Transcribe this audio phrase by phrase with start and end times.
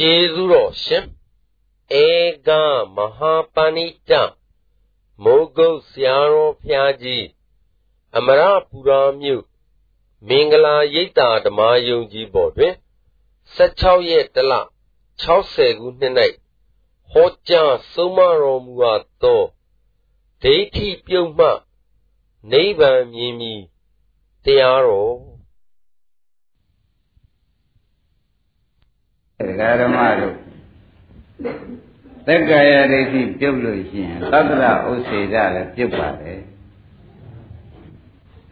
[0.00, 1.04] ကျေးဇူးတော်ရှင်
[2.04, 2.06] ဧ
[2.46, 2.48] က
[2.96, 4.12] မဟာပဏိတ
[5.22, 7.26] မိုးကုတ်ဆရာတော်ဖျားကြီး
[8.16, 9.44] အမရပူရာမြို့
[10.28, 12.74] မင်္ဂလာရိပ်သာဓမ္မယုံကြည်ပေါ်တွင်
[13.56, 14.52] 16ရက်တလ
[15.22, 16.14] 60ခုနှစ်၌
[17.10, 19.42] ဟောကြားဆုံးမတော်မူအပ်သော
[20.42, 21.48] ဒိဋ္ဌိပြုတ်မှ
[22.50, 23.62] နိဗ္ဗာန်မြင်မည်
[24.44, 25.35] တရားတော်
[29.38, 30.34] ဒကာဓမ္မတို့
[32.26, 36.40] သက္ကာယဒိဋ္ဌိပြုတ်လို့ရှိရင်သတ္တရဥစ္စေဒလည်းပြုတ်ပါတယ်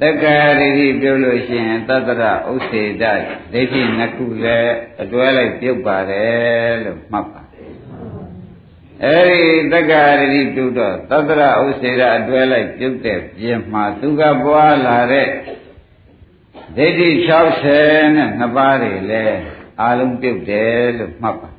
[0.00, 3.04] သက္ကာယဒိဋ္ဌိပြုတ်လို့ရှိရင်သတ္တရဥစ္စေဒ
[3.52, 7.42] ဒိဋ္ဌိနှစ်ခုလည်းအတွဲလိုက်ပြုတ်ပါတယ်လို့မှတ်ပါ
[9.04, 15.28] အဲဒီသက္ကာရတိပြုတော့သတ္တရဥစေရအတွဲလိုက်ပြုတ်တဲ့ပြင်မှာသူကပွားလာတဲ့
[16.76, 17.08] ဒိဋ္ဌိ
[17.62, 19.38] 60နဲ့နှစ်ပါးတွေလည်း
[19.80, 21.50] အာလုံးပြုတ်တယ်လို့မှတ်ပါ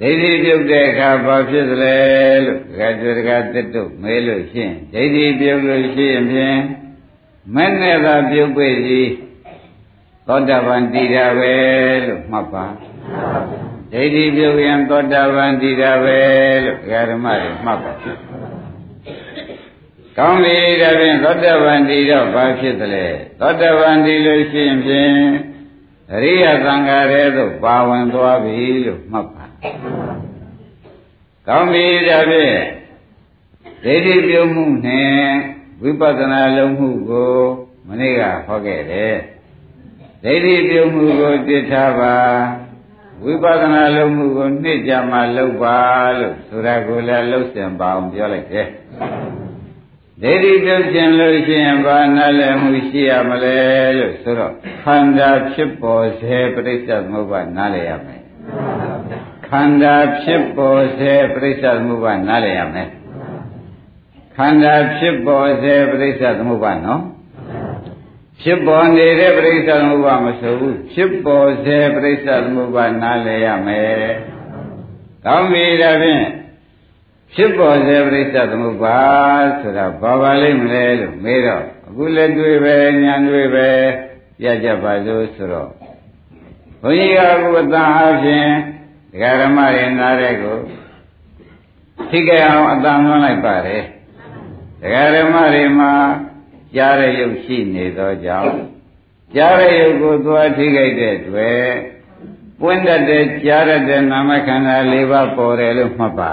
[0.00, 1.96] ဒိဋ္ဌိပြုတ်တဲ့အခါဘာဖြစ်သလဲ
[2.44, 6.60] လို့ဒကာကျွဒကာတစ်တို့မေးလို့ရှိရင်ဒိဋ္ဌိပြုတ်လို့ရှိရင်ဖြင့်
[7.54, 9.02] မဲ့နဲ့သာပြုတ်ပြီစီ
[10.26, 11.54] သောတာပန်တည်တာပဲ
[12.06, 12.66] လို့မှတ်ပါ
[13.92, 16.18] ဒိဋ္ဌိပြုတ်ရင်သောတာပန်တည်တာပဲ
[16.64, 17.92] လို့ဒကာဓမ္မတွေမှတ်ပါ
[20.18, 23.06] ကောင်းပြီဒါဖြင့်သောတာပန်တည်တော့ဘာဖြစ်သလဲ
[23.40, 25.14] သောတာပန်တည်လို့ရှိရင်ဖြင့်
[26.16, 29.44] အရိယသံဃာရဲ့သို့ပါဝင်သွားပြီလို့မှတ်ပါ
[31.46, 32.56] ကောင်းပြီဒါဖြင့်
[33.84, 35.18] ဒိဋ္ဌိပြုမှုနဲ့
[35.82, 37.36] ဝိပဿနာလုံးမှုကို
[37.86, 39.16] မနေ့ကဟောခဲ့တယ်
[40.24, 42.16] ဒိဋ္ဌိပြုမှုကိုတည်ထားပါ
[43.24, 45.78] ဝိပဿနာလုံးမှုကိုနှစ်ကြမှာလုပ်ပါ
[46.18, 48.66] လို့ဆိုတာကိုလည်းလှုပ်ရှင်ပါအောင်ပြောလိုက်တယ်
[50.22, 53.58] ဒိဋ္ဌိပြုတ်ခြင်းလို့ရှိရင်ဘာနာလည်မှုရှိရမလဲ
[53.98, 58.22] လို့ဆိုတော့ခန္ဓာဖြစ်ပေါ်စေပြိဿသမုပ္ပါနားလည်ရမယ်
[59.48, 62.88] ခန္ဓာဖြစ်ပေါ်စေပြိဿသမုပ္ပါနားလည်ရမယ်
[64.36, 67.02] ခန္ဓာဖြစ်ပေါ်စေပြိဿသမုပ္ပါနော်
[68.42, 74.08] ဖြစ်ပေါ်နေတဲ့ပြိဿသမုပ္ပါမဆိုဘူးဖြစ်ပေါ်စေပြိဿသမုပ္ပါနားလည်ရမယ်
[75.26, 76.24] ကောင်းပြီဒါဖြင့်
[77.36, 78.98] ဖြစ်ပေါ်စေပြိဿသမုပ္ပါ
[79.60, 83.68] ဆိုတာဘာပါလိမ့်မလဲလို့မေးတော့အခုလည်းတွေ့ပဲညာတွေ့ပဲ
[84.40, 85.70] ပြကြပါလို့ဆိုတော့
[86.82, 88.46] ဘုန်းကြီးကအခုအတန်အဖြစ်
[89.12, 90.58] ဒကာဓမ္မတွေနားတဲ့ကို
[92.10, 93.82] ထိကြအောင်အတန်လွှမ်းလိုက်ပါတယ်
[94.82, 95.92] ဒကာဓမ္မတွေမှာ
[96.76, 98.54] ကြားတဲ့ရုပ်ရှိနေသောကြောင့်
[99.34, 101.64] ကြားတဲ့ရုပ်ကိုသွားထိခိုက်တဲ့တွေ့
[102.60, 106.22] ပွင့်တတ်တဲ့ကြားရတဲ့နာမခန္ဓာ၄ပါးပေါ်တယ်လို့မှတ်ပ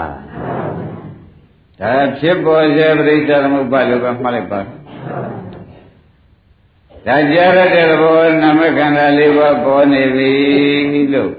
[1.82, 4.66] ဒါဖြစ်ပေါ်စေပရိစ္ဆေသမုပ္ပါလို့ပဲမှတ်လိုက်ပါဒါ
[7.06, 7.36] ကြားရ
[7.74, 10.30] တဲ့သဘောနာမခန္ဓာ၄ပါးပေါ်နေပြီ
[11.14, 11.32] လို့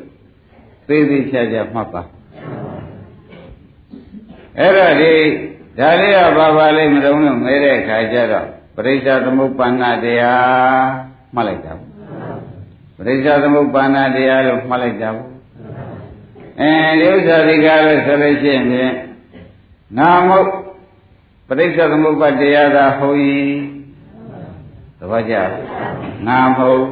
[0.87, 2.01] သိသိချာချာမှတ်ပါ
[4.59, 5.13] အဲ့တော့ဒီ
[5.79, 10.87] ဒါလေးကဘာပါလိမ့်မလို့မဲတဲ့ခါကျတော့ပရိစ္ဆေသမုပ္ပန္နတရား
[11.35, 11.73] မှတ်လိုက်တာ
[12.97, 15.09] ပရိစ္ဆေသမုပ္ပန္နတရားလို့မှတ်လိုက်တာ
[16.59, 16.71] အဲ
[17.01, 18.93] ဒီဥစ္စာဒီကားလို့ဆိုလို့ရှိရင်
[19.97, 20.47] နာမုတ်
[21.47, 23.17] ပရိစ္ဆေသမုပ္ပါတရားသာဟုတ်၏
[24.99, 25.35] သဘောကျ
[26.27, 26.83] နာမုတ်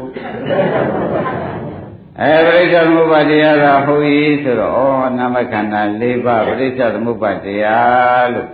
[2.21, 4.05] အဲပရိစ္ဆေသမုပ္ပါတရားသာဟုတ်၏
[4.43, 8.49] ဆိုတော့ဩနာမခန္ဓာ၄ပါးပရိစ္ဆေသမုပ္ပါတရားလို့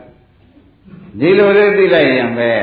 [1.20, 2.54] ဒီလိုလေးသိလိုက်ရင်ပဲ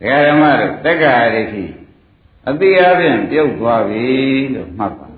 [0.00, 1.64] ဒကာဓမ္မတို့တက္ကရာဒိဋ္ဌိ
[2.48, 4.06] အတိအပြင်ပြုတ်သွားပြီ
[4.54, 5.06] လို့မှတ်ပါ၎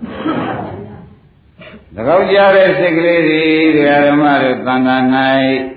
[1.99, 3.43] င်းကြားတဲ့စိတ်ကလေးတွေ
[3.77, 4.97] ဒကာဓမ္မတို့သံဃာ၌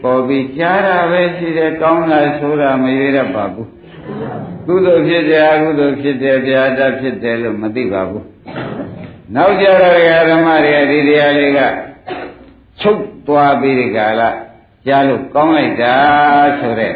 [0.01, 3.69] ပေါ်ပြီးကြားတာပဲရှိတယ်ကောင်းတာဆိုတာမရွေးတတ်ပါဘူး
[4.65, 8.25] ကုသိုလ်ဖြစ်တယ်အကုသိုလ်ဖြစ်တယ်ဗျာတတ်ဖြစ်တယ်လို့မသိပါဘူး
[9.35, 11.59] နောက်ကြတော့ဒကာဓမ္မတွေဒီတရားလေးက
[12.81, 14.29] ချုပ်သွားပြီးဒီကလာ
[14.87, 15.95] ကြားလို့ကောင်းလိုက်တာ
[16.59, 16.93] ဆိုတဲ့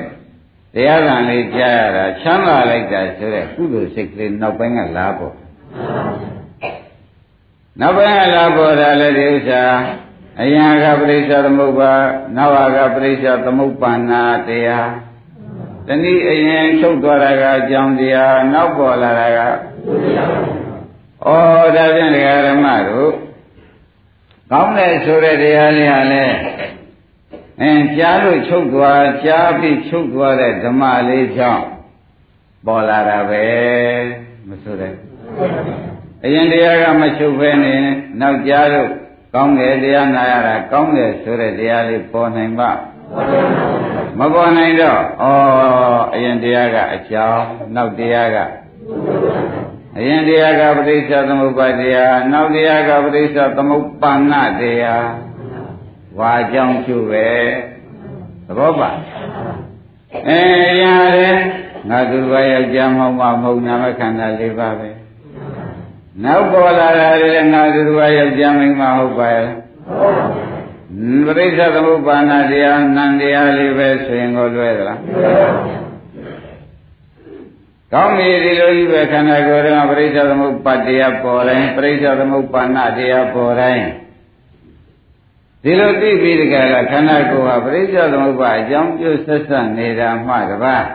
[0.73, 6.00] တရားခံလေးကြားရတာချမ်းသာလိုက်တာဆိုတဲ့ကုသိုလ်စိတ်ကလေးနောက်ပိုင်းကလာပေါ့နော
[7.87, 9.63] က်ပိုင်းကလာပေါ်တာလည်းဒီဥစ္စာ
[10.41, 11.91] အယံကပရိစ္ဆသမုပ္ပါ
[12.37, 14.89] နောကပရိစ္ဆသမုပ္ပန္နာတရား
[15.87, 19.43] တနည်းအရင်ချုပ်သွားတာကအကြောင်းတရားနောက်ပေါ်လာတာကဩ
[21.75, 22.11] ဒါဖြင့်
[22.47, 23.11] ဓမ္မတို့
[24.51, 26.35] ကောင်းတယ်ဆိုတဲ့တရားလေးဟာလည်း
[27.61, 31.65] အင်းကြားလို့ချုပ်သွားကြားပြီးချုပ်သွားတဲ့ဓမ္မလေးကြောင့်
[32.65, 33.45] ပေါ်လာတာပဲ
[34.47, 34.93] မဆိုတဲ့
[36.25, 37.79] အရင်တရားကမချုပ်ဘဲနဲ့
[38.21, 38.89] နောက်ကြားလို့
[39.33, 42.71] ကောင်းတယ်တရားနာရတာကောင်းတယ်ဆိုတဲ့တရားလေးပေါ်နိုင်ပါ
[44.19, 45.25] မပေါ်နိုင်တော့ဩ
[46.13, 47.43] အရင်တရားကအကြောင်း
[47.75, 48.37] နောက်တရားက
[49.97, 55.07] အရင်တရားကပဋိစ္စသမုပ္ပါတရားနောက်တရားကပဋိစ္စသမုပ္ပန္နတရား
[56.19, 57.29] ဝါကြောင့်ကျုပဲ
[58.45, 58.89] သဘောပါ
[60.27, 60.41] အဲ
[60.81, 60.83] ရ
[61.17, 61.37] တယ်
[61.89, 65.00] ငါသူဘာယောက်ျားမဟုတ်မမဟုတ်နာမခန္ဓာ၄ပါးပဲ
[66.23, 69.47] နောက်ပေါ်လာတာလည်းငါသူဘာယောက်ျားမိန်းမဟုတ်ပါရဲ့
[71.25, 74.99] ပရိစ္ဆေသမုပ္ပါဏတရားနန္တရားလေးပဲဆိုရင်ကိုလွဲသလား
[77.93, 83.85] ကောင်းပြီဒီလိုကြီးပဲခန္ဓာကိုယ်ကပရိစ္ဆေသမုပ္ပါတရားပေါ်တိုင်းပရိစ္ဆေသမုပ္ပါဏတရားပေါ်တိုင်း
[85.63, 90.85] ဒီလိုသိပြီးတကယ်လားခန္ဓာကိုယ်ဟာပရိစ္ဆေသမုပ္ပါအကြောင်းပြုဆက်ဆက်နေတာမှတပါး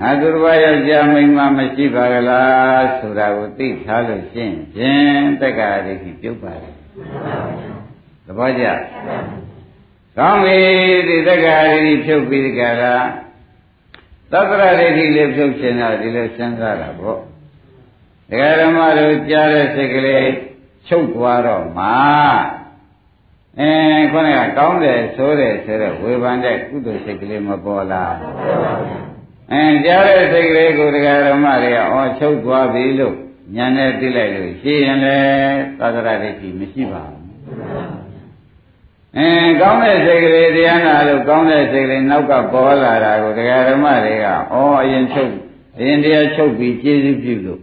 [0.00, 6.70] ငါသူတစ်ပါးယောက်ျားမိန်းမမရှိပါကလားဆိုတာကိုသိထားလို့ရှင်းဖြင့်တက္ကရာဒိဋ္ဌိပြုတ်ပါလေ
[8.26, 8.64] သဘောကျ
[10.18, 10.58] ကောင်းပြီ
[11.08, 13.06] ဒီတက္ကရာဒိဋ္ဌိဖြုတ်ပြီးတကယ်လား
[14.32, 17.18] သတ္တရဒိဋ္ဌိလေးဖြုတ်ခြင်းတော့ဒီလိုစဉ်းစားတာပေါ့
[18.30, 20.28] ဒကာဓမ္မတို့ကြားတဲ့စိတ်ကလေး
[20.88, 21.86] ချုပ်သွားတော့မှ
[23.60, 23.72] အဲ
[24.12, 28.14] ခေါင်းကကောင်းတယ်ဆိုတယ်ဆိုတော့ဝေဖန်တဲ့ကုသိုလ်စိတ်ကလေးမပေါ်လား
[29.52, 33.14] အဲကြားတဲ့စိတ်ကလေးကိုတရားဓမ္မတွေကအော်ချုပ်သွားပြီလို့
[33.54, 35.18] ညာနဲ့သိလိုက်လို့ရှိရင်လေ
[35.78, 37.22] သာသရဒိဋ္ဌိမရှိပါဘူး
[39.16, 39.28] အဲ
[39.60, 44.32] ကောင်းတဲ့စိတ်ကလေးတရားနာလို့ကောင်းတဲ့စိတ်ကလေးနောက်ကပေါ်လာတာကိုတရားဓမ္မတွေကဩ
[44.82, 45.32] အရင်ချုပ်
[45.78, 47.60] အရင်တရားချုပ်ပြီးကျေးဇူးပြုလို့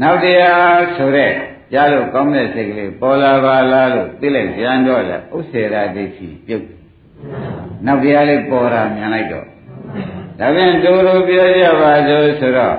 [0.00, 1.32] နောက်တရားဆိုတဲ့
[1.72, 6.66] ကြားလို့ကောင်းတဲ့စိတ်ကလေးပေါ်လာပါလားလို့သိလိုက်ပြန်တော့လေဥစ္စေရာဒိဋ္ဌိပြုတ်
[7.86, 9.46] နောက်တရားလေးပေါ်တာမြင်လိုက်တော့
[10.38, 12.76] ဒါပြန်တူတူပြောကြပါစို့ဆိုတော့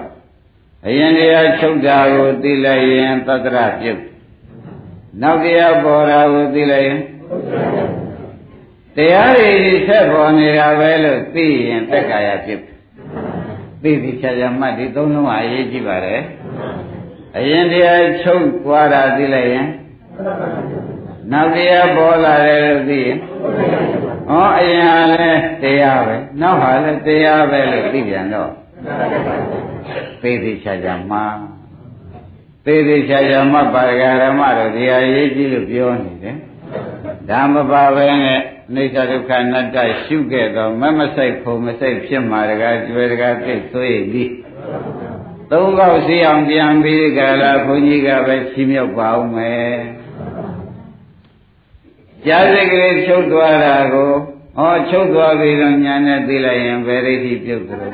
[0.85, 4.01] အရင်တရားချုပ်တာကိုသိလိုက်ရင်သတ္တရပြုတ်
[5.21, 6.99] နောက်တရားပေါ်တာကိုသိလိုက်ရင်
[8.95, 9.49] တရားတွေ
[9.87, 12.63] ဆက်ပေါ်နေတာပဲလို့သိရင်တက္ကာယပြုတ်
[13.83, 16.21] သိသိချာချာမှတ်ဒီသုံးလုံးဟာအရေးကြီးပါတယ်
[17.37, 19.65] အရင်တရားချုပ်သွားတာသိလိုက်ရင်
[21.31, 23.17] နောက်တရားပေါ်လာတယ်လို့သိရင်
[24.29, 28.51] ဩအရင်ဟာလည်းတရားပဲနောက်ဟာလည်းတရားပဲလို့သိပြန်တော့
[30.21, 31.19] သိသိချာချာမှ
[32.65, 36.37] သိသိချာချာမှပါရဂရမတို့တရားရေးကြည့်လို့ပြောနေတယ်
[37.29, 38.41] ဒါမပါပဲနဲ့
[38.75, 44.31] အိဋ္ဌဒုက္ခအနတ္တရှုခဲ့တော့မမဆိုင်ဖုံမဆိုင်ဖြစ်မှာတကားကျွဲတကားသိဆိုရည်ပြီး
[45.51, 49.73] သုံးခေါက်စီအောင်ပြန်ပြီးကြလားဘုန်းကြီးကပဲချီးမြှောက်ပါအောင်မယ်
[52.25, 54.11] ကြားစိတ်ကလေးချုပ်သွားတာကို
[54.57, 57.91] ဟောချုပ်သွားပြီတော့ညာနဲ့သိလိုက်ရင်ဘယ်ဒိဋ္ဌိပြုတ်သလဲဩ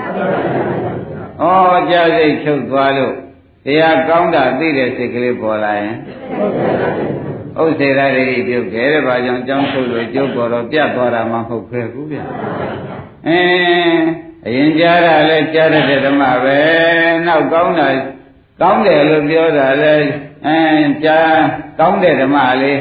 [1.89, 3.13] ကြားစိတ်ချုပ်သွားလို့
[3.65, 5.95] တရားကောင်းတာသိတဲ့စိတ်ကလေးပေါ်လာရင်
[7.61, 12.19] ဥစ္စေရဒိဋ္ဌိပြုတ်တယ်တဲ့ဘာကြောင့်ကြောင်းချုပ်လို့ကျုပ်ပေါ်တော့ပြတ်သွားတာမှမဟုတ်ခဲ့ဘူးဗျ
[13.27, 14.03] အင်း
[14.45, 16.59] အရင်ကြားတာလဲကြားတဲ့ဓမ္မပဲ
[17.25, 17.87] နောက်ကောင်းတာ
[18.61, 19.95] ကောင်းတယ်လို့ပြောတာလဲ
[20.45, 21.33] အင်းကြား
[21.79, 22.79] ကောင်းတဲ့ဓမ္မလေး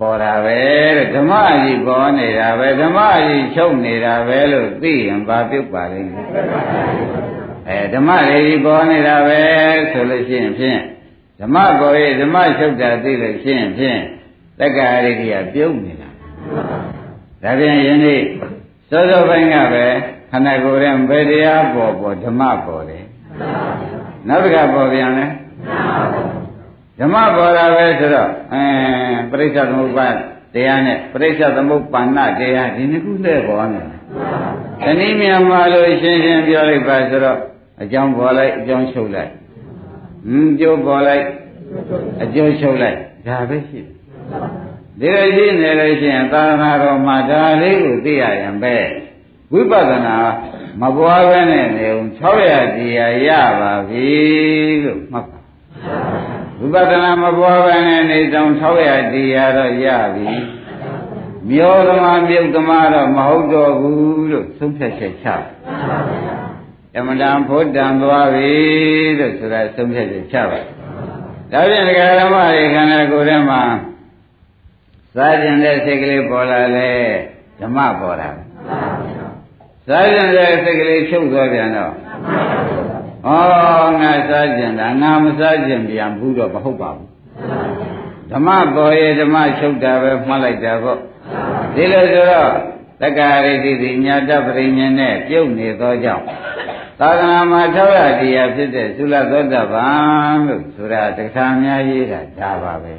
[0.00, 0.58] ပေါ်တာပဲ
[0.96, 1.32] တဲ့ဓမ္မ
[1.62, 6.26] ကြီးပေါ်နေတာပဲဓမ္မကြီးချုပ်နေတာပဲလို့သိရင်ဘာပြုတ်ပါလိမ့်မယ်
[7.68, 9.40] အဲဓမ္မကြီးပေါ်နေတာပဲ
[9.90, 10.80] ဆိုလို့ရှိရင်ဖြင့်
[11.40, 14.00] ဓမ္မပေါ်ရေးဓမ္မချုပ်တာသိလို့ရှိရင်ဖြင့်
[14.60, 15.22] တက္ကရာရိက
[15.54, 16.10] ပြုံးနေတာ
[17.42, 18.20] ဒါပြန်ယနေ့
[18.90, 19.86] စောစောပိုင်းကပဲ
[20.30, 23.04] ခန္ဓာကိုယ်ရဲ့ဘယ်တရားပေါ်ပေါ်ဓမ္မပေါ်တယ်
[24.28, 25.26] နောက်တစ်ခါပေါ်ပြန်လဲ
[27.00, 28.64] ဓမ္မပေါ်တာပဲဆိုတော့အဲ
[29.30, 30.08] ပရိစ္ဆေသမုပ္ပါ
[30.54, 33.98] တရားနဲ့ပရိစ္ဆေသမုပ္ပါဏတရားဒီနှစ်ခုနဲ့ပေါ်နေတယ်။
[34.84, 37.38] တနည်းမြန်မာလို့ရှင်းရှင်းပြောလိုက်ပါဆိုတော့
[37.82, 39.30] အကြောင်းပေါ်လိုက်အကြောင်းချုပ်လိုက်။
[40.28, 41.24] ဟင်းကျိုးပေါ်လိုက်
[42.22, 43.94] အကျိုးချုပ်လိုက်ဒါပဲရှိတယ်။
[45.00, 48.76] ဒီလိုရှိနေလို့ရှိရင်သာသနာတော်မှာဒါလေးကိုသိရရင်ပဲ
[49.52, 50.16] ဝိပဿနာ
[50.80, 53.28] မပွားဘဲနဲ့နေုံ600တရားရ
[53.60, 54.08] ပါပြီ
[54.84, 55.39] လို့မှတ်ပါ
[56.60, 60.32] ဝိပဿနာမပွားဘဲနဲ့နေဆောင်600တရားတော့ရပြီ
[61.50, 65.28] မျောသမားမြုပ်သမားတော့မဟုတ်တော့ဘူးလို့သုံးဖြတ်ချက်ချ
[66.96, 68.52] အမတန်ဘုဒ္ဓံသွားပြီ
[69.18, 70.60] လို့ဆိုတာသုံးဖြတ်ချက်ချပါ
[71.52, 73.62] ဒါဖြင့်ဒကာဓမ္မတွေခန္ဓာကိုယ်ထဲမှာ
[75.14, 76.90] စားကျင်တဲ့စိတ်ကလေးပေါ်လာလဲ
[77.60, 78.30] ဓမ္မပေါ်တာ
[79.86, 81.92] စားကျင်တဲ့စိတ်ကလေးချုပ်သွားပြန်တော့
[83.26, 83.30] ဩ
[84.00, 87.08] ငါစားကျင်တာငါမစားကျင်ပြန်ဘူးတော့မဟုတ်ပါဘူး
[88.30, 90.98] ဓမ္မပေါ်ရဲ့ဓမ္မချုပ်တာပဲမှတ်လိုက်တာပေါ့
[91.74, 92.50] ဒီလိုဆိုတော့
[93.00, 96.24] တက္ကရာရိတိတိညာတပရိညာနဲ့ပြုတ်နေသောကြောင့်
[97.00, 102.94] သာသနာမှာထောက်ရတရားဖြစ်တဲ့သုလသောတပန်လို့ဆိုတာတခါများရေးတာဒါပါပဲ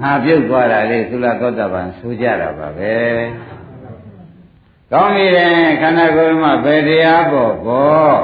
[0.00, 2.92] ငါပြုတ်သွားတာလေသုလသောတပန်ဆိုကြတာပါပဲ
[4.92, 5.48] ကောင်းပြီလေ
[5.80, 8.18] ခန္ဓာကိုယ်မှာဘယ်တရားပေါ်ပေါ်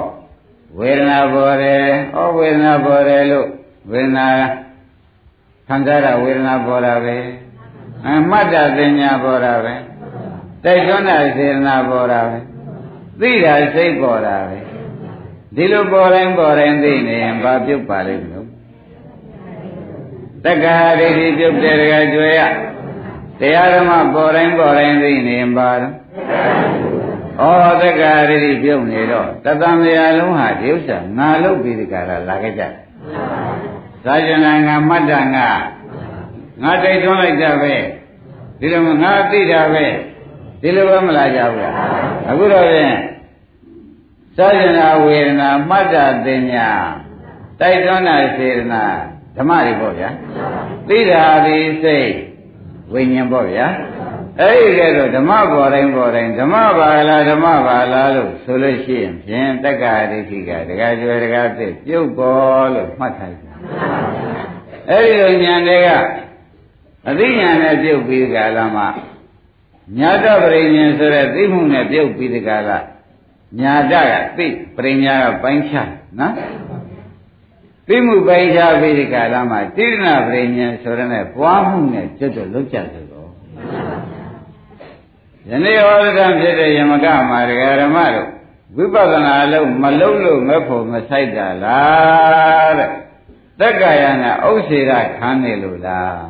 [0.79, 1.85] ဝေဒနာပေါ်တယ်
[2.17, 3.49] ဩဝေဒနာပေါ်တယ်လို့
[3.91, 4.29] ဝေဒနာ
[5.69, 7.17] ခံစားတာဝေဒနာပေါ်တာပဲ
[8.07, 9.75] အမှတ်တာပညာပေါ်တာပဲ
[10.65, 12.39] တိုက်တွန်းတာစေတနာပေါ်တာပဲ
[13.21, 14.59] သိတာစိတ်ပေါ်တာပဲ
[15.57, 18.49] ဒီလိုပေါ်တိုင်းပေါ်တိုင်းသိနေရင်ဘာပြုတ်ပါလိမ့်မလို့
[20.45, 22.41] တက္ကဟာဒိဋ္ဌိပြုတ်တယ်တကကြွယ်ရ
[23.40, 32.73] တရားဓမ္မပေါ်တိုင်းပေါ်တိုင်းသိနေရင်ဘာတော့ဩတက္ကဟာဒိဋ္ဌိပြုတ်နေတော့တသံတရားလုံးဟာဒီဥစ္စာငါလုပ်ပြီးဒီကရလာခဲ့ကြတယ်
[34.04, 35.49] သာကျင်ငါမှတ်တာငါ
[36.62, 37.75] ငါတိုက်တွန်းလိုက်တာပဲ
[38.61, 39.87] ဒီလိုငါသိတာပဲ
[40.62, 41.75] ဒီလိုပဲမလာကြဘူးလား
[42.28, 42.97] အခုတော့ဖြင့်
[44.37, 46.68] သာကျနာဝေဒနာမှတ်တာတင်ညာ
[47.61, 48.85] တိုက်တွန်းတာစေတနာ
[49.37, 50.11] ဓမ္မတွေပေါ့ဗျာ
[50.88, 52.11] သိတာဒီစိတ်
[52.92, 53.66] ဝိညာဉ်ပေါ့ဗျာ
[54.40, 63.54] အဲ့ဒီကဲတော့ဓမ္မပေါ်တိုင်းပေါ်တိုင်းဓမ္မပါလားဓမ္မပါလားလို့ဆိုလို့ရှိရင်ဖြင့်တက္ကရာဒိဋ္ဌိကဒကာကျွယ်ဒကာသိပြုတ်ပေါ်လို့မှတ်ထားတယ်
[64.90, 65.88] အဲ့ဒီလိုဉာဏ်တွေက
[67.09, 68.88] အသိဉာဏ်နဲ့ပြုတ်ပြီးကာလမှာ
[69.99, 72.71] ညာတပရိညာဆိုတဲ့သိမှုနဲ့ပြုတ်ပြီးဒီကာလ
[73.61, 76.33] ညာတကသိပရိညာကပိုင်းခြားနော်
[77.88, 83.30] သိမှုပိုင်းခြားပြီးဒီကာလမှာတိရဏပရိညာဆိုတဲ့နဲ့ပွားမှုနဲ့ကျွတ်ကျွတ်လုံးကြဆိုတော့
[85.49, 88.28] ယနေ့ဟောတဲ့ဖြစ်တဲ့ယမကမှာဒကာဓမ္မတို့
[88.76, 92.90] ဝိပဿနာလုံးမလုံးလို့မဖို့မဆိုင်တာလားတဲ့
[93.61, 96.23] တက္ကရာနဲ့ဥစ္စေရခံနေလို့လား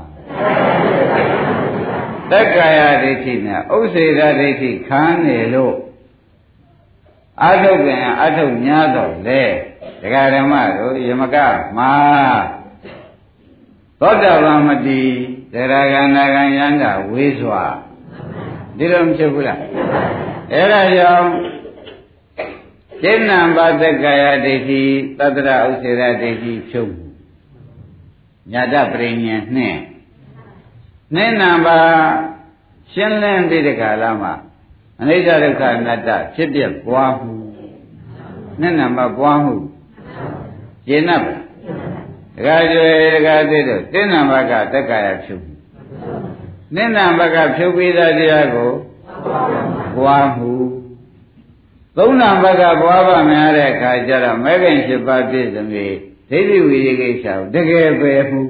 [2.33, 5.75] တက္ကရာဒိဋ္ဌိနဲ့ဥစ္စေရဒိဋ္ဌိခံနေလို့
[7.45, 9.43] အထုတ်ပြန်အထုတ်များတော့လေ
[10.03, 11.37] ဒကာဓမ္မတို့ယမက
[11.77, 11.93] မှာ
[14.01, 15.03] သောတာပန်မတိ
[15.53, 17.65] တရားကနာကံယန္တာဝေးစွာ
[18.77, 19.61] ဒီလိုမဖြစ်ဘူးလား
[20.53, 21.31] အဲ့ဒါကြောင့်
[23.01, 24.83] စိဏံပါတက္ကရာဒိဋ္ဌိ
[25.19, 26.95] သတ္တရဥစ္စေရဒိဋ္ဌိဖြုတ်
[28.53, 29.81] ညာတပရိညာနှင့်
[31.15, 31.79] နိဏံပါ
[32.93, 34.35] ရှင်းလင်းပြီးတဲ့ကာလမှာ
[35.01, 37.33] အနိစ္စဒုက္ခအနတ္တဖြစ်ပြပွားမှု
[38.61, 39.55] နိဏံပါပွားမှု
[40.89, 41.35] ရှင်း납ပါ
[42.37, 45.55] ဒကာကျွေဒကာသိတို့တိဏံဘကတက္ကရာဖြုတ်မှု
[46.75, 48.71] နိဏံဘကဖြုတ်ပြီးသားတရားကို
[49.97, 50.53] ပွားမှု
[51.97, 55.87] သုံးနံဘကပွားပါများတဲ့အခါကျတော့မဲခင်၈ပါးပြည့်စုံပြီ
[56.31, 58.41] ဒိဋ္ဌိဝိရိကိစ္စကိုတကယ်ပယ်မှု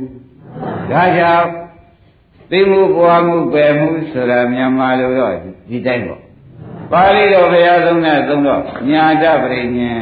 [0.90, 1.48] ဒါကြောင့်
[2.50, 5.34] သိမှုပွားမှုပယ်မှုဆိုတာမြန်မာလိုတော့
[5.70, 6.22] ဒီတိုင်းပေါ့
[6.92, 9.94] ပါဠိတော်ဘုရားသုံးတဲ့သုံးတော့ညာတပရိညာ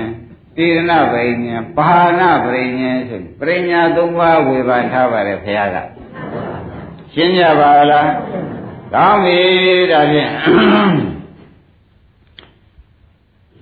[0.56, 5.76] တိရဏပရိညာဘာနာပရိညာဆိုပရိညာသုံးပါးဝေဘာထားပါတယ်ဘုရားက
[7.12, 8.10] ရှင်းကြပါလား
[8.92, 9.38] ကောင်းပြီ
[9.90, 10.30] ဒါဖြင့်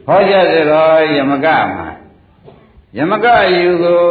[0.07, 1.89] ဟောကြသရောယမကမှာ
[2.97, 4.03] ယမကယူကို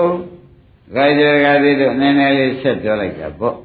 [0.95, 3.55] ဂိုင်းကြကတိတို့နည်းနည်းလေးဆက်ပြောလိုက်တာပေါ့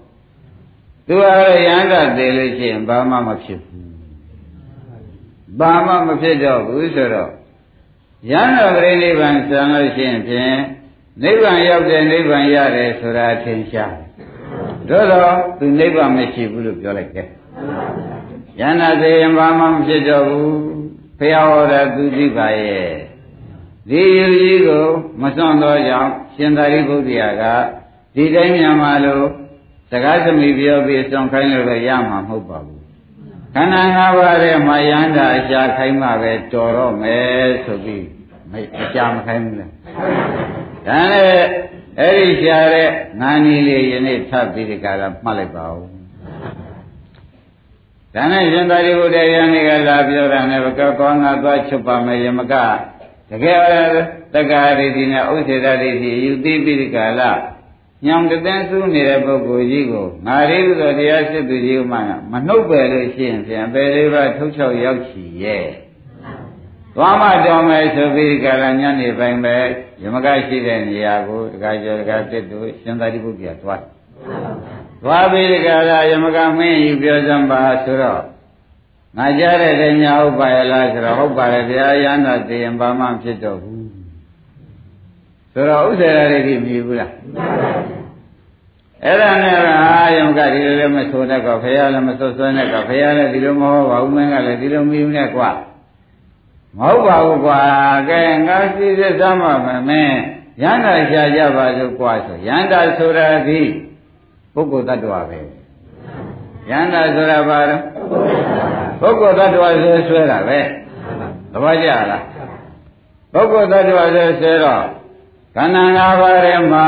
[1.07, 3.93] သူကလည်းရဟန္တာသေးလို့ရှိရင်ဘာမှမဖြစ်ဘူး
[5.59, 7.38] ဘာမှမဖြစ်တော့ဘူးဆိုတော့
[8.27, 10.55] ရဟန္တာပရိနိဗ္ဗာန်ဆံလို့ရှိရင်ဖြင့်
[11.23, 13.97] နိဗ္ဗာန်ရောက်တဲ့နိဗ္ဗာန်ရတယ်ဆိုတာထင်ရှား
[14.89, 17.29] သို့တော့သူနိဗ္ဗာန်မရှိဘူးလို့ပြောလိုက်တယ်
[18.61, 20.53] ရဟန္တာသေးရင်ဘာမှမဖြစ်တော့ဘူး
[21.19, 22.91] ဖះဟောတာသူသိပါရဲ့
[23.89, 24.87] ဒီယူကြီးကို
[25.23, 27.43] မစွန့်တော့ကြောင့်ရှင်သာရိပုတ္တရာက
[28.15, 29.21] ဒီတိုင်းမြန်မာလို
[29.91, 32.78] စကားသမီးပြောပြီးစွန့်ခိုင်းလို့လည်းရမှာမဟုတ်ပါဘူး
[33.55, 38.07] ခန္ဓာ၅ပါးထဲမှာယန္တာအရှာခိုင်းမှပဲတော်တော့မယ်ဆိုပြီး
[38.53, 39.71] မအရှာမခိုင်းဘူးလား
[40.87, 41.43] ဒါနဲ့
[42.01, 42.89] အဲ့ဒီရှာတဲ့
[43.21, 45.87] ငါးနည်းလေးယနေ့ထပ်ပြီးဒီကလာမှတ်လိုက်ပါဦး
[48.15, 52.55] ဒါနဲ့ရှင်သာရိပုတ္တရာနေကလာပြောတာနဲ့ဘကကောငါသွားချုပ်ပါမယ်ယမက
[53.31, 53.59] တကယ်
[54.35, 57.31] တက္ကရာဒိဋ္ဌိနဲ့ဥစ္စေတဒိဋ္ဌိယူသိပြီးဒီကလာ
[58.07, 61.99] ညောင်တသင်းစုနေတဲ့ပုဂ္ဂိုလ်ကြီးကိုငါရိဟုသောတရားစစ်သူကြီးမှ
[62.31, 65.67] မနှုတ်ပယ်လို့ရှိရင်ပြန်ပေလေးပါထုတ်ချောက်ရောက်ချီရဲ့
[66.95, 69.57] သွားမတော်မယ်ဆိုပြီးဒီကလာညနေပိုင်းပဲ
[70.03, 73.83] ယမကရှိတဲ့နေရာကိုတခါကျော်တခါတစ်တို့ရှင်သာရိပုတ္တရာသွား
[75.03, 78.23] သွားပြီးဒီကလာယမကမင်းယူပြောစမ်းပါဆိုတော့
[79.17, 83.78] ငါကြားတဲ့တညာဟုတ်ပါရဲ့လားဆိုတော့ဟုတ်ပါတယ်ဗျာရဟန္တာသိရင်ဘာမှဖြစ်တော့ဘူး
[85.53, 87.13] ဆိုတော့ဥစ္စေရရိတိမြည်ဘူးလား
[89.05, 95.51] အဲ့ဒါနဲ့အာယုံကဒီလိုလည်းမဆိုတတ်ကောဖရာလည်းမဆွဆွဲနဲ့ကောဖရာလည်းဒီလိုမဟုတ်ပါဘူးမင်းကလည်းဒီလိုမြည်ဘူးနဲ့ကွာ
[96.79, 97.61] မဟုတ်ပါဘူးကွာ
[98.11, 100.19] ကဲငါစီစစ်သမ်းပါမယ်မင်း
[100.63, 103.61] ရန္တာရှားကြပါစို့ကွာဆိုရန္တာဆိုတာဒီ
[104.55, 105.41] ပုဂ္ဂိုလ်တ attva ပဲ
[106.71, 107.77] ရန္တာဆိုတာဘာလဲ
[109.01, 110.61] ပုဂ္ဂိုလ်တ attva ဆွဲဆွဲတာပဲ
[111.53, 112.23] သဘောကျလား
[113.33, 114.85] ပုဂ္ဂိုလ်သတ္တဝါဆိုဆိုတော့
[115.61, 116.87] ခန္ဓာ၅ပါးထဲမှာ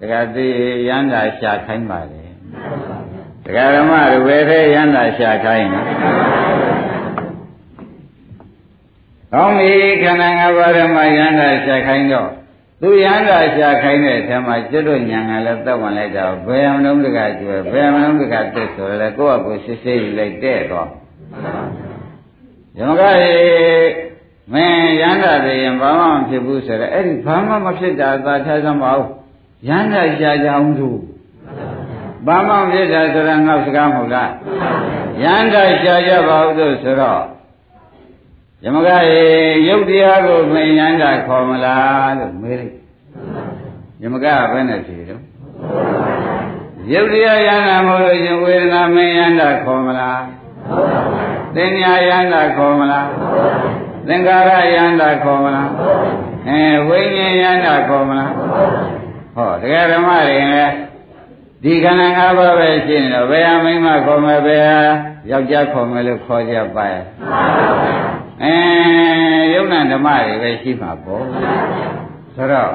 [0.00, 0.46] တခါသိ
[0.88, 2.22] ရန္တာရှာခိုင်းပါလေ
[3.44, 5.80] ဒကာဓမ္မတွေဘယ်ထဲရန္တာရှာခိုင်းလဲ
[9.32, 12.30] ကောင်းပြီခန္ဓာ၅ပါးထဲမှာရန္တာရှာခိုင်းတော့
[12.80, 20.88] သူရန္တာရှာခိုင်းတဲ့အထက်မှာကျွတ်တို့ညာငါလည်းသက်ဝင်လိုက်တော့ဘယ်အမလုံးတကကျွယ်ဘယ်အမလုံးတကတက်ဆိုလဲကိုယ့်အကိုစစ်စစ်ယူလိုက်တဲ့တော့
[22.78, 23.34] ယမကရေ
[24.52, 29.06] မင်းရန္တာတွေရင်ဘာမှမဖြစ်ဘူးဆိုတော့အဲ့ဒီဘာမှမဖြစ်တာသာထားစမ်းပါဦး
[29.68, 30.88] ရန္တာရှာကြအောင်သူ
[32.26, 34.30] ဘာမှမဖြစ်တာဆိုတာငေါ့စကားမဟုတ်လား
[35.22, 37.22] ရန္တာရှာကြပါဦးလို့ဆိုတော့
[38.64, 39.22] ယမကရေ
[39.68, 42.76] ယုတ်တရားကိုမင်းရန္တာခေါ်မလားလို့မေးလိုက်
[44.02, 45.22] ယမကဘယ်နဲ့ဖြေတော့
[46.92, 50.22] ယုတ်တရားယန္တာမဟုတ်လို့ရှင်ဝေဒနာမင်းယန္တာခေါ်မလား
[51.54, 53.08] သင်ညာယန္တာခေါ်မလား
[54.08, 55.70] သင်္ခါရယန္တာခေါ်မလား
[56.48, 58.32] အဲဝိညာဉ်ယန္တာခေါ်မလား
[59.34, 60.72] ဟောတရားဓမ္မတွေလည်း
[61.62, 64.78] ဒီခန္ဓာ၅ပါးပဲရှိနေတော့ဘယ်ဟာမိမခေါ်မယ်ဘယ်ဟာ
[65.30, 67.04] ယောက်ျားခေါ်မယ်လို့ခေါ်ကြပါရဲ့
[68.44, 68.54] အဲ
[69.54, 71.24] ယုံနာဓမ္မတွေပဲရှိမှာပေါ့
[72.34, 72.72] ဆိုတော့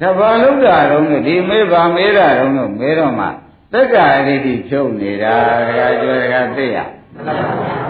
[0.00, 3.26] တဘာလုံးတာတော့ဒီမေးပါမေးတာတော့မေးတော့မှ
[3.72, 5.36] တက္ကအရိတိဖြုတ်နေတာ
[5.66, 6.78] ဒကာကျွဲဒကာသိရ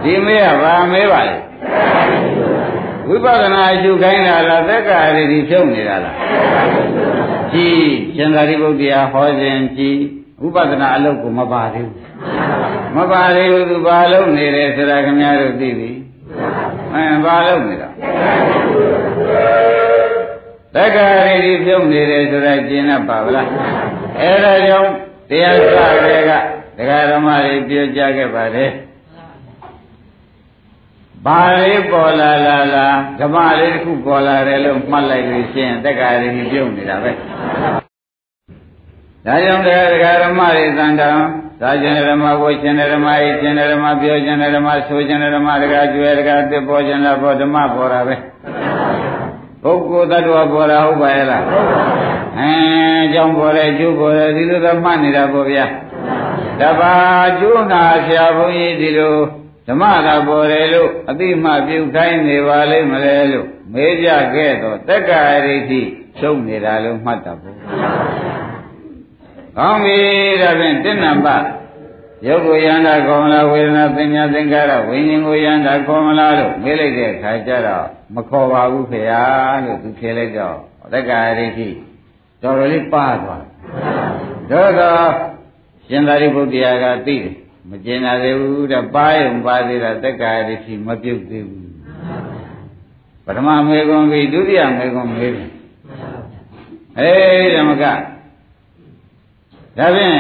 [0.03, 1.37] ဒီမေးကဘာမေးပါလဲ
[3.09, 6.17] ဝိပဿနာအရှုခိုင်းတာလားတက္ကအရိတိဖြုတ်နေတာလား
[7.53, 7.79] ကြည်
[8.17, 9.97] ရှင်သာရိပုတ္တရာဟောခြင်းကြည်
[10.41, 12.07] ဝိပဿနာအလုပ်ကိုမပါသေးဘူး
[12.97, 15.91] မပါသေးဘူးသူဘာလုပ်နေတယ်ဆိုတာခင်ဗျားတို့သိပြီ
[16.95, 17.89] အဲဘာလုပ်နေတာ
[20.75, 23.49] တက္ကရာရီပြုံးနေတယ်ဆိုတာကျင်납ပါဗလား
[24.21, 24.91] အဲဒါကြောင့်
[25.31, 25.67] တရားစ
[26.07, 26.31] တဲ့က
[26.79, 28.71] ဒကာဓမ္မတွေပြောကြခဲ့ပါတယ်
[31.29, 32.87] ဘာလေးပေါ်လာလာလာ
[33.21, 37.11] ဓမ္မလေးတစ်ခုပေါ်လာတယ်လို့မှတ်လိုက်လို့ရှိရင်တက္ကရာရီပြုံးနေတာပဲ
[39.27, 41.09] ဒါကြောင့်တရားဒကာဓမ္မတွေသံတံ
[41.61, 48.17] သာကျင်ဓမ္မဝိကျင်ဓမ္မဤကျင်ဓမ္မပြောကျင်ဓမ္မဆိုကျင်ဓမ္မဒကာကျွဲဒကာတစ်ပေါ်ကျင်လာပေါ်ဓမ္မပေါ်တာပဲ
[49.63, 51.45] ပုဂ္ဂိုလ်တ attva ပေါ်တာဟုတ်ပါရဲ့လား
[52.39, 52.53] အဲ
[53.05, 55.65] အကြောင်းပေါ်တယ်ကျိုးပေါ်တယ်ဒီလိုတော့မှတ်နေတာပေါ့ဗျာ
[56.61, 56.93] တပါ
[57.41, 59.17] ကျိုးနာဆရာဘုန်းကြီးဒီလို
[59.69, 65.83] ဓမ္မသာပေါ်တယ်လို့အတိမပြုခိုင်းနေပါလိမ့်မလဲလို့မေးကြခဲ့တော့တက္ကရာရိတိ
[66.19, 67.57] ရှုံနေတာလို့မှတ်တာပေါ့
[69.57, 69.99] ကောင်းပြီ
[70.41, 71.29] ဒါဖြင့်တဏ္ဏပ
[72.27, 79.25] ယုတ်ကိုယန္တာခေါ်မလားဝေဒနာသင်ညာသင်္ကာရဝိညာဉ်ကိုယန္တာခေါ်မလားလို့မေးလိုက်တဲ့အခါကျတော့မခေါ်ပါဘူးဖေဟာ
[79.65, 80.57] လို့သူဖြေလိုက်တော့
[80.93, 81.69] တက္ကရာရိတိ
[82.43, 83.45] တော်တော်လေးပါသွား
[84.51, 85.11] တယ်တော့
[85.89, 87.35] ရှင်သာရိပုတ္တရာကသိတယ်
[87.69, 91.69] မကျင်နာသေးဘူးတဲ့ပါရင်ပါသေးတာတက္ကရာရိတိမပြုတ်သေးဘူး
[93.25, 95.51] ပထမမေကွန်ပြီးဒုတိယမေကွန်မေးတယ်
[96.99, 100.19] အေးဓမ္မကဒါဖြင့်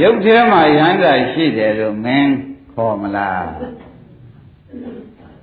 [0.00, 2.32] ရုပ်ထဲမှာယန္တာရှိတယ်လို့မင်း
[2.72, 3.48] ခေါ်မလား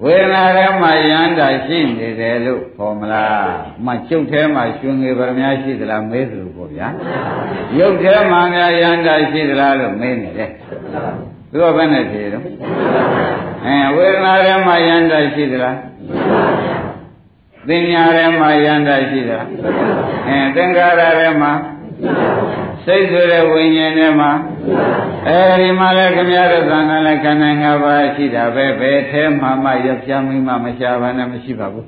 [0.04, 3.48] ဝေဒနာထဲမှာယန္တာရှိနေတယ်လို့ခေါ်မလား
[3.86, 6.88] မကျုပ်ထဲမှာရှင်ငယ်ဗရမများရှိသလားမေးသလို ပေါ့ဗျာ
[7.80, 10.50] ရုပ်ထဲမှာများယန္တာရှိသလားလို့မေးနေတယ်
[11.52, 12.44] သူကဘယ်နဲ့ဖြေတော့
[13.66, 15.78] အဲဝေဒနာထဲမှာယန္တာရှိသလား
[17.68, 19.48] သင်ညာထဲမှာယန္တာရှိသလား
[20.28, 21.52] အဲသင်္ခါရထဲမှာ
[22.86, 24.32] စိတ်ဆိုတဲ့ဝိညာဉ်ထဲမှာ
[25.28, 31.88] အဲဒီမှာလည်းခမရတဲ့သံဃာလည်းခန္ဓာ၅ပါးရှိတာပဲဘယ်ထဲမှာမှရပြမိမှမရှာပါနဲ့မရှိပါဘူး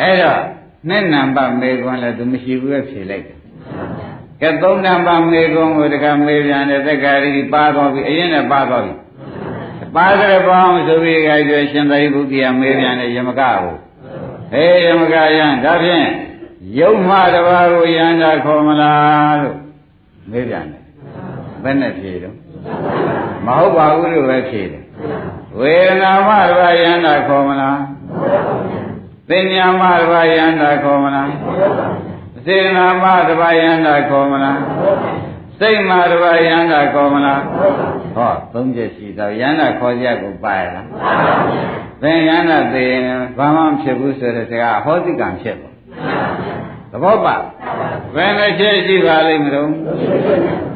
[0.00, 0.42] အဲ့တော့
[0.88, 3.38] နှစ်နံပါတ်မေခွန်းလည်းသူမရှိဘူးပဲဖြေလိုက်တယ်
[4.40, 8.94] ကဲသုံးနံပါတ်မေခွန်းကိုတကမေပြန်တဲ့သက္ကာရီပါသွားပြီအရင်နဲ့ပါသွားပြီ
[9.96, 13.58] ပါကြရပေါင်းဆိုပြီးကြွယ်ရှင်သာရိပုတ္တရာမေပြန်တဲ့ယမကကို
[14.52, 16.06] ဟေးယမကယံဒါဖြင့်
[16.78, 19.58] ယုံမှတပါးကိုယန္တာခေါ်မလားလို့
[20.30, 20.82] မေးပြန်တယ်
[21.62, 22.36] ဘယ်နဲ့ဖြေတော့
[23.46, 24.82] မဟုတ်ပါဘူးလို့ပဲဖြေတယ်
[25.58, 27.78] ဝေဒနာမှတပါးယန္တာခေါ်မလား
[29.30, 31.30] သင်ညာမှတပါးယန္တာခေါ်မလား
[32.46, 34.60] စေနာမှတပါးယန္တာခေါ်မလား
[35.58, 37.40] စိတ်မှတပါးယန္တာခေါ်မလား
[38.16, 40.86] ဟောသုံးချက်ရှိတော့ယန္တာခေါ်ကြကိုပါရလား
[42.02, 43.02] သင်ယန္တာသိရင်
[43.38, 45.70] ဘာမှမဖြစ်ဘူးဆိုတဲ့စကားဟောတိကံဖြစ်ပါ
[46.94, 47.36] သဘောပါ
[48.14, 49.70] ဘယ်နှချက်ရှိပါလိမ့်မလို့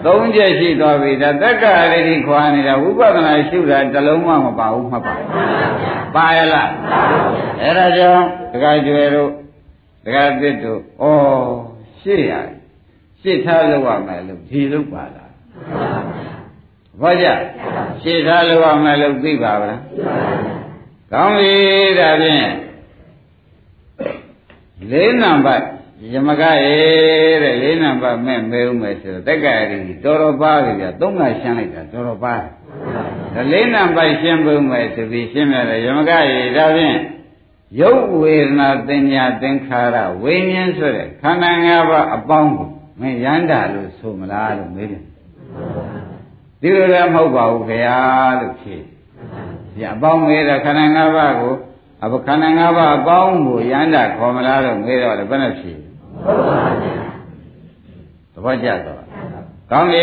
[0.04, 5.14] သုံးချက်ရှိသွားပြီဒါတက္ကရာတိခွာနေတာဝိပဿနာရှုတာတစ်လုံးမှမပါဘူးမှတ်ပါ
[6.14, 6.70] ပါရလား
[7.62, 9.30] အဲ့ဒါကြောင့်ဒကာကျွယ်တို့
[10.04, 11.04] ဒကာသစ်တို့ဩ
[12.00, 12.32] ရှေ့ရ
[13.20, 15.32] ရှေ့ထားလို့ရမယ်လို့ဒီလို့ပါလား
[17.00, 17.26] ဘာကြ
[18.02, 19.80] ရှေ့ထားလို့ရမယ်လို့သိပါဗလား
[21.12, 21.54] ကောင်းပြီ
[21.98, 22.48] ဒါဖြင့်
[24.90, 25.64] လေးနံပါတ်
[26.12, 26.78] ယမကရေ
[27.42, 32.34] တဲ့လေးနံပါတ်မဲ့မဲဦးမယ်ဆိုတော့တက္ကရာကြီးတော်တော်ပါပြီဗျာသုံးကရှင်းလိုက်တာတော်တော်ပါ
[33.34, 36.98] ဒါလေးနံပါတ်ရှင်းဖို့မယ်ဆိုပြီးရှင်းရတယ်ယမကရေဒါဖြင့်
[37.80, 42.68] ရုပ်ဝေဒနာသင်ညာသင်္ခါရဝိညာဉ်ဆိုတဲ့ခန္ဓာ၅ပါးအပေါင်းကို
[43.00, 45.02] မင်းရန်တာလို့ဆိုမလားလို့မေးတယ်
[46.60, 47.98] ဒီလိုလည်းမဟုတ်ပါဘူးခင်ဗျာ
[48.40, 48.76] လို့ဖြေ
[49.74, 51.54] ဒီအပေါင်းမေးတဲ့ခန္ဓာ၅ပါးကို
[52.04, 55.72] အဘခန္ဓာ၅ပါးအပေါင်းကိုရန်တာခေါ်မလားလို့မေးတော့လည်းဘယ်နဲ့ဖြေ
[58.32, 59.02] သဘောကျတော့
[59.70, 60.02] ကောင်းပြီ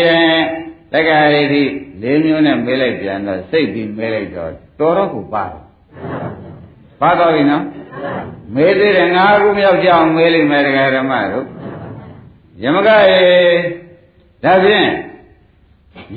[0.92, 1.62] တက္ကရာရိတိ
[2.02, 4.50] ၄မျိုးနဲ့မေးလိုက်ပြန်တော့စိတ်ပြီးမေးလိုက်တော့
[4.80, 5.62] တော်တော့ကိုပါတယ်
[7.00, 7.64] ပါတော့ပြီနော်
[8.54, 11.46] မေးသေးတယ်ငါးခုမြောက်ကြအောင်မေးလိမ့်မယ်တရားဓမ္မတို့
[12.62, 13.24] ယမကရေ
[14.44, 14.88] ဒါဖြင့်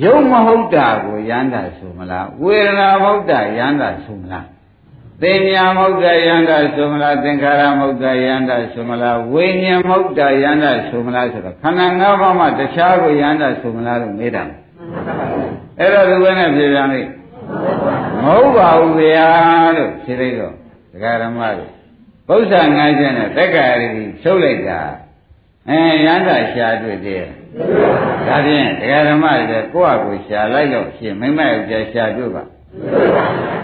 [0.02, 4.46] ယုံမဟုတ်တာကိုယန္တာဆိုမလားဝေဒနာမဟုတ်တာယန္တာဆိုမလား
[5.22, 14.42] သင်ညာမဟုတ်တာယန္တာဆိုမလားသင်္ခါရမဟုတ်တာယန္တာဆိုမလားဝိညာဉ်မဟုတ်တာယန္တာဆိုမလားဆိုတော့ခန္ဓာ၅ပါးမှတခြားကိုယန္တာဆိုမလားလို့မေးတာ
[15.78, 17.10] အဲ့တော့ဒီဘယ်နဲ့ပြေပြန်လိမ့်
[18.24, 19.28] မဟုတ်ပါဘူးဗျာ
[19.76, 20.54] လို့ဖြေလိုက်တော့
[20.92, 21.70] ဒကာရမတို့
[22.28, 24.80] ဘုရားငါးချက်နဲ့တက္ကရာကြီးဖြုတ်လိုက်တာ
[25.68, 27.28] အဲရန္တာရှာတွေ့သေးတယ်
[28.26, 32.44] ဒါဖြင့်ဒကာဓမ္မတွေကိုယ့်အကိုရှာလိုက်တော့ရှင်မိမရဲ့ကြာရှာတွေ့ပါ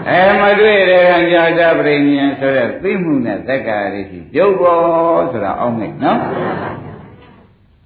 [0.09, 6.19] အဲမတွေ့တဲ့ကံကြာတာပြိဉ္ဆိုတဲ့သိမှုနဲ့သက္ကာရိရှိပြုတ်ပေါ်ဆိုတာအောင်းမိတ်နော်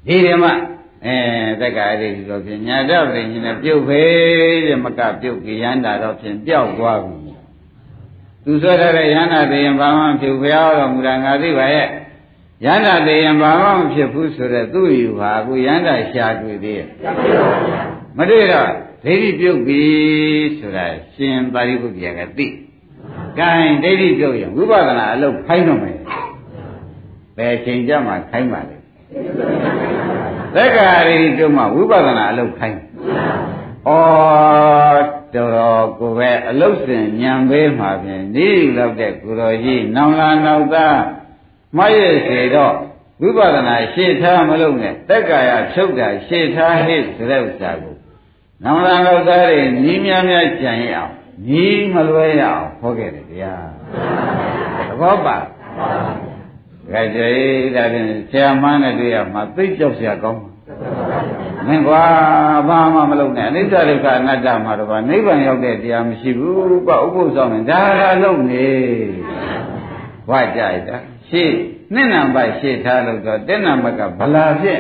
[0.08, 0.46] ဒီဓမ္မ
[1.06, 1.18] အဲ
[1.62, 7.32] သက္ကာရိရှိတော့ဖြင့်ညာတပြိဉ္နဲ့ပြုတ်ဖေးတဲ့မကပြုတ်ကြရန်တာတော့ဖြင့်ပျောက်သွားပြီ
[8.46, 11.88] သူဆွဲထားတဲ့ယန္တာတေယံဘာမှဖြစ်ဘုရားတော်မူတာငါသိပါရဲ့
[12.66, 16.88] ယန္တာတေယံဘာမှမဖြစ်ဘူးဆိုတော့သူ့ယူဟာအခုယန္တာရှာတွေ့သေးရဲ့
[18.18, 19.84] မတွေ့တော့ ဒိဋ္ဌိပြုတ်ပြီ
[20.58, 20.86] ဆိုတာ
[21.16, 22.48] ရှင်ပါရိပုတ္တရာကသိ။
[23.40, 23.52] ကဲ
[23.84, 25.98] ဒိဋ္ဌိပြုတ်ရင်ဝိပဿနာအလုပ်ခိုင်းတော့မယ်။
[27.38, 28.78] ဘယ်ချိန်ကြမှာခိုင်းပါလဲ။
[30.56, 32.78] သက္ကာရိတုမှဝိပဿနာအလုပ်ခိုင်း။
[33.88, 33.92] ဩ
[35.36, 41.00] တော်တော်ကိုပဲအလုတ်စင်ညံပေးမှာဖြင့်ဤလောက်တဲ့ကိုတော်ကြီးနောင်လာနောက်သား
[41.78, 42.76] မရည်စေတော့
[43.22, 47.91] ဝိပဿနာရှေ့ထားမလုပ်နဲ့တက္ကာယဖြုတ်တာရှေ့ထားဟိဆိုတဲ့ဥစ္စာကို
[48.64, 51.12] နမရလောကတွေညီးများများကြံရအောင်
[51.48, 53.66] ညီးမလွဲရအောင်ဟောခဲ့တယ်တရား
[54.88, 55.38] သဘောပါ
[56.92, 57.28] ကြကြဲ
[57.76, 60.42] ဒါဖြင့်ဆရာမနဲ့တွေ့ရမှာသိကြောက်ဆရာကောင်း
[61.68, 62.04] မင်းကွာ
[62.68, 68.68] ဘာမှမလုပ်နဲ့အနိစ္စဒုက္ခအနတ္တမှာတော့ဗာနိဗ္ဗာန်ရောက်တဲ့တရားမရှိဘူးပဥပုသ်ဆောင်နေဒါကလုံးနေ
[70.30, 70.98] ဝါကြိုက်တာ
[71.30, 71.52] ရှေ့
[71.94, 74.80] နှစ်နံပါတ်ရှေ့ထားလို့တော့တင်းနံပါတ်ကဗလာဖြစ်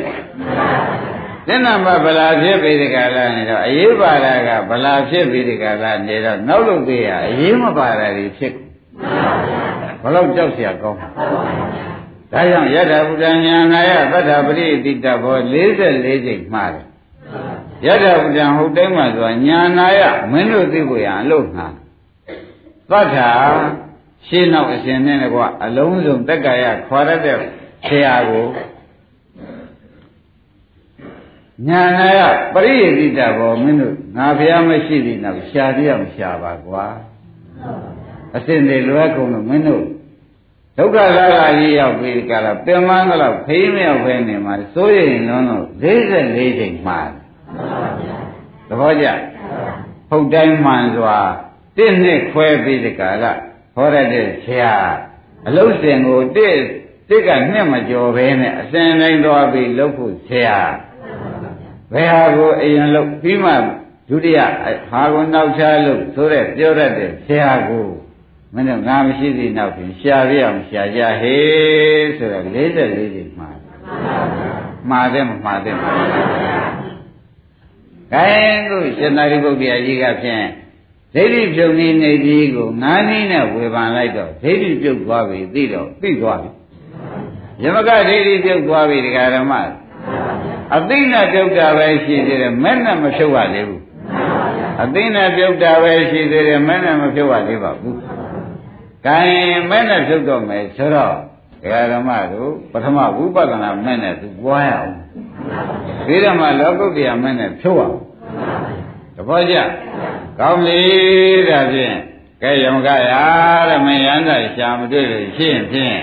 [1.46, 8.52] တက်နံပါတ်ဗလာဖြစ်ပြီးဒီကလာနေတော့အရေးပါတာကဗလာဖြစ်ပြီးဒီကလာနေတော့နောက်လို့သေးရအရေးမပါတာတွေဖြစ်
[10.02, 16.84] ဘလို့ကြောက်เสียကောင်းဒါကြောင့်ယထာဘုဒ္ဓညာနာယသတ္တပရိတိတဘော44ချိန်မှားတယ်
[17.86, 20.00] ယထာဘုဒ္ဓဟုတ်တိုင်းမှာဆိုတာညာနာယ
[20.32, 21.66] မင်းတို့သိဖို့ရအလို့ငှာ
[22.90, 23.28] သတ္ထာ
[24.26, 27.36] ရှင်းနောက်အရှင်နဲ့ကွာအလုံးစုံတက္ကရာခွာရတဲ့
[27.86, 28.46] ဆရာကို
[31.67, 32.19] ညာနာယ
[32.53, 36.85] ပရိယတိတဘောမင်းတို့ငါဘုရားမရှိသေးတော့ရှားတရားမရှာပါကွာ
[38.35, 39.85] အစင်တွေလွယ်ကုန်လို့မင်းတို့
[40.77, 42.89] ဒုက္ခလာလာကြီးရောက်ပြီးကြလားပင်မ
[43.21, 47.09] တော့ဖေးမရောက်ပဲနေမှာစိုးရင်လုံးတော့44ချိန်မှား
[48.67, 49.07] သဘောကျ
[50.09, 51.17] ဟုတ်တိုင်းမှန်စွာ
[51.77, 53.31] တင့်နှစ်ခွဲပြီးဒီကလာ
[53.75, 54.75] ဟောရတဲ့ဆရာ
[55.47, 56.57] အလုတ်စင်ကိုတစ်
[57.09, 60.59] တစ်ကနှစ်မကျော်ပဲနဲ့အစဉ်တိုင်းသွားပြီးလှုပ်ဖို့ဆရာ
[61.93, 63.51] ဘယ်ဟာကိုအရင်လှုပ်ပြီးမှ
[64.09, 64.39] ဒုတိယ
[64.89, 67.87] ဟာကိုနောက်ချလို့ဆိုတဲ့ပြောရတဲ့ဆရာကို
[68.53, 73.49] မင်းတို့ငါမရှိသေးနောက်ပြင်ရှာပြအောင်ရှာကြဟေးဆိုတော့44ချိန်မှာ
[74.89, 75.75] မှားတယ်မမှားတယ်
[78.13, 80.45] ခိုင်းကိုရှင်သာရိပုတ္တရာကြီးကဖြင့်
[81.15, 86.49] ဒိဋ္ဌိပြုတ်နေနေကြီးကိုငါးနည်းနဲ့ဝေဖန်လိုက်တော့ဒိဋ္ဌိပြုတ်သွားပြီသိတော့သိသွားပြီ
[87.63, 89.53] ယမကဒိဋ္ဌိပြုတ်သွားပြီဒကာဓမ္မ
[90.75, 93.81] အသိနဲ့ပြုတ်တာပဲရှိသေးတယ်မဲ့နဲ့မဖြုတ်ရသေးဘူး
[94.83, 97.99] အသိနဲ့ပြုတ်တာပဲရှိသေးတယ်မဲ့နဲ့မဖြုတ်ရသေးပါဘူး
[99.05, 99.19] ကံ
[99.69, 101.15] မဲ့နဲ့ဖြုတ်တော့မယ်ဆိုတော့
[101.61, 104.93] ဒကာဓမ္မတို့ပထမဝိပဿနာမဲ့နဲ့သူပွားရအောင်
[106.07, 107.99] ဒီဓမ္မလောကုတ္တရာမဲ့နဲ့ဖြုတ်အောင်
[109.15, 109.55] တပည့်ကြ
[110.39, 110.81] ကောင်းလေ
[111.49, 111.95] ဒါဖြင့်
[112.41, 113.23] ကဲယမကရာ
[113.69, 115.99] တဲ့မယန္တာရှာမတွေ့လို့ရှင်းဖြင့်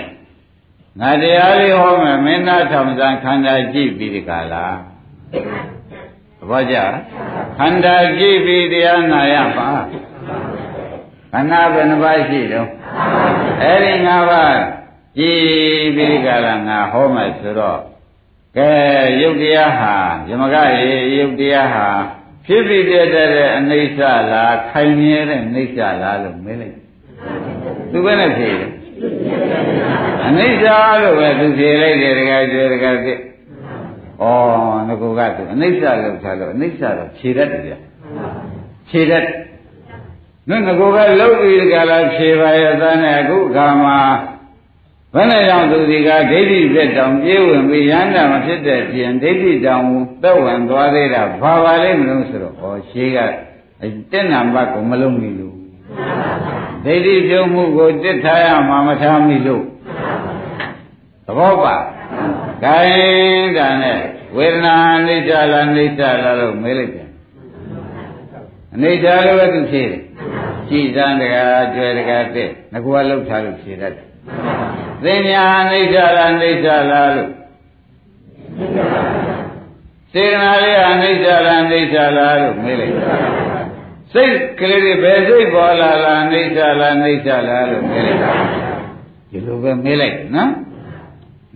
[1.01, 4.65] ငါတရားလေးဟောမယ်မင်းသားထောင်စံခန္ဓာကြည့်ပြီးဒီကလာ
[6.39, 6.77] သဘောကျ
[7.59, 9.69] ခန္ဓာကြည့်ပြီးတရားနာရပါ
[11.33, 12.69] ခန္ဓာဘယ်နှပါးရှိတော့
[13.63, 14.59] အဲ့ဒီ၅ပါး
[15.17, 15.41] ကြည်
[15.95, 17.79] ပြီးကြလားငါဟောမှဆိုတော့
[18.57, 18.71] ကဲ
[19.21, 19.95] ယုတ်တရားဟာ
[20.29, 21.87] ယမကရေယုတ်တရားဟာ
[22.45, 23.99] ဖြစ်ပြီးပြတဲ့အနိစ္စ
[24.31, 26.77] လားခိုင်မြဲတဲ့နိစ္စလားလို့မေးလိုက်
[27.91, 28.71] သူပဲနဲ့ဖြေတယ်
[30.27, 30.63] အနိစ္စ
[31.01, 33.13] လို့ပဲသူဖြေလိုက်တယ်တကယ်ကျွဲတကယ်သိ
[34.21, 34.25] ဩ
[34.87, 37.73] ငကူကသူအနိစ္စလို့ထားလို့အနိစ္စတော့ဖြေတတ်တယ်ဗျ
[38.89, 39.25] ဖြေတတ်
[40.49, 43.99] နငကူကလှုပ်ပြီးကြလားဖြေပါရဲ့သားနဲ့အခုခါမှာ
[45.13, 49.83] ဘယ်နဲ့ကြောင့်သူဒီကဒိဋ္ဌိသက်တောင်ပြေးဝင်ပြီးရဟန္တာမဖြစ်တဲ့ပြင်ဒိဋ္ဌိတောင်
[50.23, 53.17] သက်ဝင်သွားသေးတာဘာပါလိမ့်မလို့ဆိုတော့ဩရှေးက
[54.11, 55.55] တက်နံပါတ်ကိုမလုံးမိလို့
[56.85, 59.63] ဒိဋ္ဌိပြုံးမှုကိုတစ်ထားရမှာမထားမိလို့
[61.25, 61.75] သဘောပါ
[62.63, 63.99] ခိုင်းတာနဲ့
[64.37, 67.07] ဝေဒနာအနိစ္စလားအနိစ္စလားလို့မေးလိုက်တယ်
[68.75, 70.01] အနိစ္စလို့ပဲသူဖြေတယ်
[70.69, 74.05] ကြည်စမ်းတကားကျွဲတကားတဲ့ငါကလှုပ်ထားလို့ဖြေတတ်တယ်
[75.03, 77.31] သိညာအနိစ္စလားအနိစ္စလားလို့
[80.13, 82.95] စေတနာလေးအနိစ္စလားအနိစ္စလားလို့မေးလိုက်
[84.12, 88.38] စိတ်ကလေးတွေဘယ်စိတ်ပေါ်လာလားအနိစ္စလားအနိစ္စလားလို့မေးလိုက်
[89.30, 90.50] ဒီလိုပဲမေးလိုက်နော်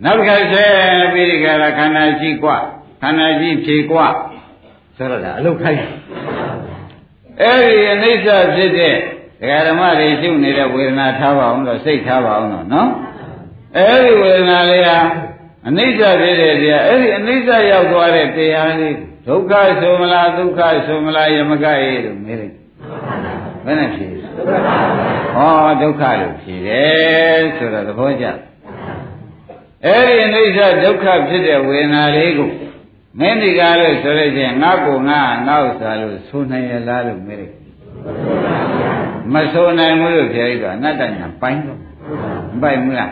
[0.03, 2.57] နောက်တစ်ခါဆက်ပြီးဒီကရခန္ဓာရှိกว่า
[3.01, 4.07] ခန္ဓာရှိဖြေกว่า
[4.97, 5.79] ဆိုတော့ဒါအလုတ်ခိုင်း
[7.41, 8.95] အဲ့ဒီအနိစ္စဖြစ်တဲ့
[9.41, 12.89] ဒကာဓမ္မတွေရှုနေတဲ့ဝေဒနာထားပါအောင်တော့စိတ်ထားပါအောင်တော့နော်
[13.75, 14.99] အဲ့ဒီဝေဒနာလေးဟာ
[15.67, 18.95] အနိစ္စဖြစ်တဲ့တရားအဲ့ဒီအနိစ္စရောက်သွားတဲ့တရားလေး
[19.28, 22.54] ဒုက္ခဆိုမလားဒုက္ခဆိုမလားယမကရေလို့မေးလိုက်
[23.64, 24.06] ဘယ်နဲ့ဖြေ
[25.34, 28.26] ဟောဒုက္ခလို့ဖြေတယ်ဆိုတော့သဘောကျ
[29.84, 32.50] အဲ့ဒီအနိစ္စဒုက္ခဖြစ်တဲ့ဝေဒနာလေးကို
[33.18, 37.54] မင်းဒီကားလို့ဆိုလို့ချင်းငါ့ကိုငါငါ့ဥစ္စာလို့ဆိုနိုင်ရလားလို့မေးလိုက်
[39.32, 43.10] မဆိုနိုင်ဘူးလို့ဖြေလိုက်တော့အနတ္တညာပိုင်းတော့မပိုင်ဘူးလား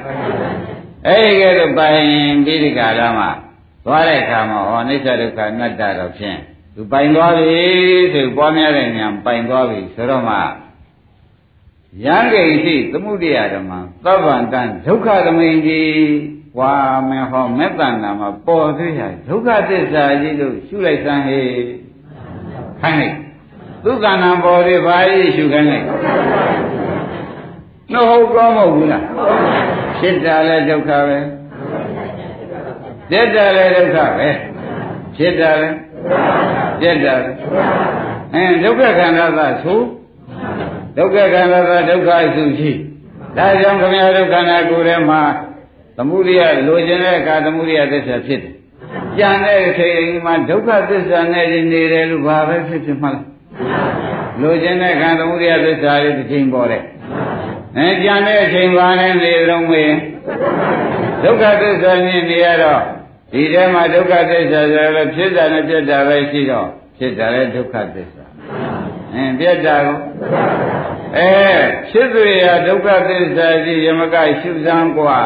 [1.06, 2.00] အဲ့ဒီကဲတော့ပိုင်
[2.44, 3.30] ပြီးဒီကာလမှာ
[3.84, 6.38] သွားတဲ့အခါမှာဟောအိစ္ဆဒုက္ခအနတ္တတော့ဖြင့်
[6.74, 7.60] သူပိုင်သွားပြီ
[8.12, 10.36] ဆိုပွားများတဲ့ဉာဏ်ပိုင်သွားပြီဆိုတော့မှ
[12.04, 13.72] ယံဂိရှိသမှုတရားဓမ္မ
[14.04, 15.96] သဗ္ဗန္တဒုက္ခသမိန်ကြီး
[16.58, 16.72] ဝါ
[17.08, 21.48] မေဟောမေတ္တနာမှာပေါ်သေးရဒုက္ခသစ္စာကြီးလို့ရှုလိုက်စမ်းဟေး
[22.80, 23.16] ခိုင်းလိုက်
[23.84, 24.96] ဒုက္ခနာပေါ်သေးပါ၏
[25.36, 25.86] ရှုခိုင်းလိုက်
[27.92, 29.04] နှဟုတ်ကောမဟုတ်ဘူးလား
[29.98, 31.18] ဖြစ်တာလဲဒုက္ခပဲ
[33.12, 34.28] ဖြစ်တာလဲဒုက္ခပဲ
[35.16, 35.68] ဖြစ်တာလဲ
[36.80, 37.30] ဖြစ်တာလဲ
[38.34, 39.80] အဲဒုက္ခခန္ဓာသဆို
[40.96, 42.70] ဒုက္ခခန္ဓာသဒုက္ခအစုရှိ
[43.36, 45.22] ဒါကြောင့်ခမရဒုက္ခနာကိုယ်ထဲမှာ
[45.96, 48.54] သမုဒိယလိုချင်တဲ့အခါသမုဒိယသစ္စာဖြစ်တယ်။
[49.18, 49.96] ကြံတဲ့အချိန်
[50.26, 53.24] မှာဒုက္ခသစ္စာနဲ့နေတယ်လို့ဘာပဲဖြစ်ဖြစ်မှလား။
[54.40, 56.82] လိုချင်တဲ့အခါသမုဒိယသစ္စာလေးတစ်ချိန်ပေါ်တယ်။
[57.78, 59.94] အဲကြံတဲ့အချိန်ဘာနဲ့နေတော့မေး
[61.22, 62.82] ဒုက္ခသစ္စာနဲ့နေရတော့
[63.31, 68.25] ဒီထဲမှာဒုက္ခသစ္စာဆိုတော့ဖြစ်တာနဲ့ပြတ်တာပဲရှိတော့ဖြစ်တာလည်းဒုက္ခသစ္စာ။
[69.13, 69.97] အင်းပြတ်တာကို
[71.17, 71.29] အဲ
[71.89, 75.21] ဖြစ်သူရဒုက္ခသစ္စာကြီးယမကရှုစမ်းกว่า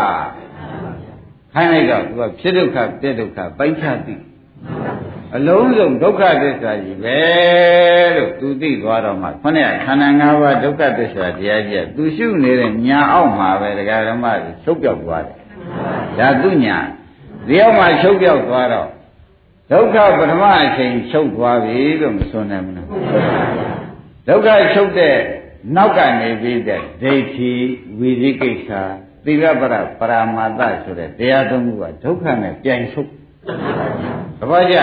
[1.54, 4.16] ခိုင်းလိုက်တော့သူကဖြစ်ဒုက္ခပြဒုက္ခပိုင်းခြားသိ
[5.36, 7.20] အလုံးစုံဒုက္ခသစ္စာကြီးပဲ
[8.16, 15.38] လို့သူသိသွားတော့မှခொနဲ့ခန္ဓာ၅ပါးဒုက္ခသစ္စာတရားကြီးကသူရှုနေတဲ့ညာအောက်မှာပဲတရားဓမ္မတွေချုပ်ပြောက်သွားတယ်
[16.20, 16.78] ဒါသူညာ
[17.49, 18.89] ဒီအောက်မှာချုပ်ပြောက်သွားတော့
[19.73, 22.89] ဒုက္ခပထမအချိန်ချုပ်သွားပြီလို့မဆိုနိုင်ဘူးလား
[24.29, 25.17] ဒုက္ခချုပ်တဲ့
[25.77, 27.53] နောက်ကနေပြီးတဲ့ဒိဋ္ဌိ
[27.99, 28.71] ဝိသိကိစ္စ
[29.25, 33.09] သီလပရပရာမာသဆိုတဲ့တရားသုံးခုကဒုက္ခနဲ့ပြိုင်ချုပ်
[34.39, 34.77] သဘောကျ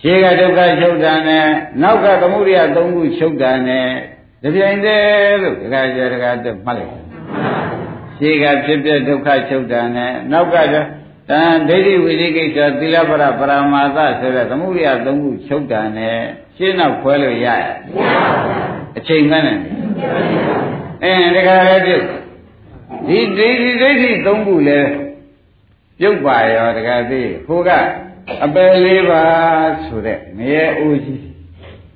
[0.00, 1.46] ရှေးကဒုက္ခချုပ်တာနဲ့
[1.82, 3.86] နောက်ကသမုဒိယသုံးခုချုပ်တာနဲ့
[4.42, 7.01] တပြိုင်တည်းလို့ဒကာကျဒကာတက်မှတ်လိုက်
[8.21, 10.87] ရှေးကဖြစ်ပြဒုက္ခချုပ်တာနဲ့နောက်ကတော့
[11.29, 16.17] တန်ဒိဋ္ဌိဝိသိကိစ္စသီလပရပရာမာသဆိုတဲ့သမုဒိယသုံးခုချုပ်တာနဲ့
[16.57, 17.65] ရှင်းနောက်ခွဲလို့ရရ
[18.97, 19.59] အချိန်မှန်းတယ်
[21.03, 22.05] အင်းဒကာလည်းပြုတ်
[23.07, 24.89] ဒီဒိဋ္ဌိဒိဋ္ဌိသုံးခုလည်း
[25.99, 27.69] ပြုတ်ပါရောတကယ်သိဟိုက
[28.45, 29.23] အပယ်လေးပါ
[29.85, 31.23] ဆိုတဲ့ငရဲအိုးကြီး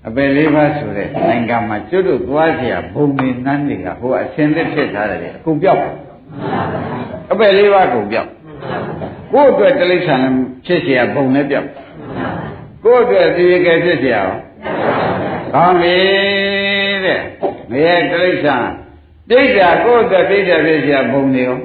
[0.08, 5.82] အပယ်လေးပါဆိုတဲ့နိုင်ငံမှာကျွတ်တို့သွားเสียဘုံနေနန်းတွေကဟိုအရှင်သက်ဖြစ်ထားတယ်အကုန်ပြောက်
[7.32, 8.30] အပယ်လေးပါကုန်ပြောက်
[9.34, 10.24] ကိုယ့်အတွက်တိရစ္ဆာန်
[10.66, 11.70] ဖြစ်เสียဘုံနဲ့ပြောက်
[12.84, 14.38] ကိုယ့်အတွက်ဒီကယ်ဖြစ်เสียအောင်
[15.54, 15.96] ကောင်းပြီ
[17.06, 17.20] တဲ့
[17.72, 18.66] ငရဲတိရစ္ဆာန်
[19.30, 21.58] ဒိဋ္ဌာကိုယ့်အတွက်ဒိဋ္ဌာဖြစ်เสียဘုံနေရော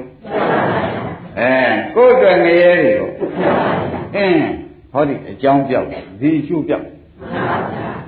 [1.39, 1.53] အဲ
[1.95, 3.07] ကိုယ့်အတွက်ငရဲတွေရော
[4.15, 4.47] အင်း
[4.91, 5.87] ဟောဒီအကြောင်းပြောက်
[6.21, 6.85] ဒီအကျိုးပြောက်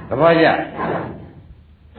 [0.10, 0.48] တပည့်ကြ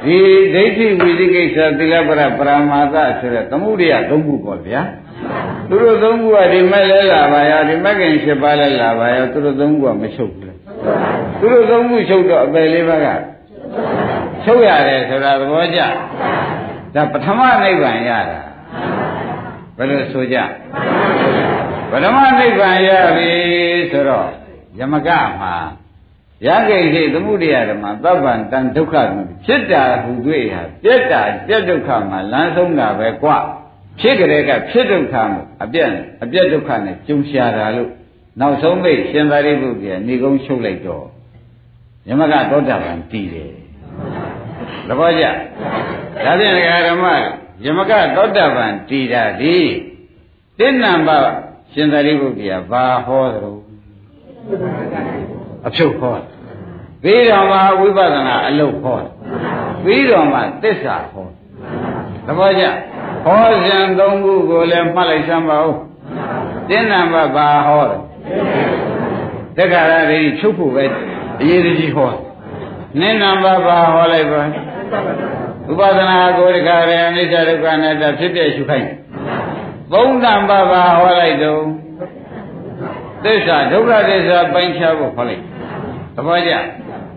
[0.04, 0.18] ဒီ
[0.54, 4.82] ဒိဋ္ဌိဝိသိကိစ္စသီလပရပရမာသဆိုတဲ့သမှုရိယသုံးခုပေါ့ဗျာ
[5.70, 10.54] သူတို့သုံးခုကဒီမဲ့လဲလာပါရောဒီမက်ကင်၈ပါးလဲလာပါရောသူတို့သုံးခုကမချုပ်ဘူးလေ
[11.40, 13.08] သူတို့သုံးခုချုပ်တော့အပယ်လေးပါးက
[14.44, 15.82] ချုပ်ရတယ်ဆိုတာသဘောကျ
[16.96, 18.40] ဒါပထမနိဗ္ဗာန်ရတာ
[19.78, 20.38] ဘယ်လိုဆိုကြ
[21.92, 23.32] ပထမနိဗ္ဗာန်ရပြီ
[23.92, 24.28] ဆိုတော့
[24.80, 25.10] ယမက
[25.42, 25.54] မှာ
[26.44, 28.96] ရဂိတ်ဟိသမှုတရားဓမ္မသဗ္ဗံတန်ဒုက္ခ
[29.46, 33.30] ဖြစ်တာဟူတွေ့ဟာပြက်တာပြက်ဒုက္ခမှာလမ်းဆုံးတာပဲကွ
[34.00, 35.90] ဖြစ်ကြတဲ့ကဖြစ်ဒုက္ခမှုအပြက်
[36.24, 37.92] အပြက်ဒုက္ခနဲ့ကြုံရှာတာလို့
[38.40, 41.06] နောက်ဆုံးမိတ်ရှင်သာရိပုတ္တရာဏိကုံးချုပ်လိုက်တော့
[42.08, 43.52] ယမကသောတာပန်တည်တယ်
[44.88, 45.26] သဘောကျ
[46.26, 46.54] ဒါဖြင့်
[46.88, 47.06] ဓမ္မ
[47.66, 49.58] ယမကသောတာပန်တည်တာဒီ
[50.60, 51.10] တိဏ္ဏဘ
[51.74, 55.35] ရှင်သာရိပုတ္တရာဘာဟောသလဲ
[55.68, 56.16] အဖြုတ်ဟော
[57.04, 58.98] ပြီးတော့မှဝိပဿနာအလုပ်ဟော
[59.84, 61.26] ပြီးတော့မှသစ္စာဟော
[62.26, 62.64] သဘောကျ
[63.26, 65.76] ဟောစဉ်သုံးခုကိုလည်းမှတ်လိုက်စမ်းပါဦး
[66.70, 68.00] တင်းနံပါတ်ဘာဟောတယ်
[69.58, 70.86] တက္ကရာရိချုပ်ဖို့ပဲ
[71.42, 72.12] အရေးကြီးဟော
[73.00, 74.42] နင်းနံပါတ်ဘာဟောလိုက်ပါ
[75.70, 78.88] ဥပဒနာကိုတခါရအနိစ္စဒုက္ခအနတ္တဖြစ်ပြရှုခိုင်း
[79.94, 81.62] သုံးနံပါတ်ဘာဟောလိုက်တော့
[83.26, 85.44] သစ္စာဒုက္ခသစ္စာပိုင်းခြားဖို့ဟောလိုက်
[86.16, 86.54] သဘောကျ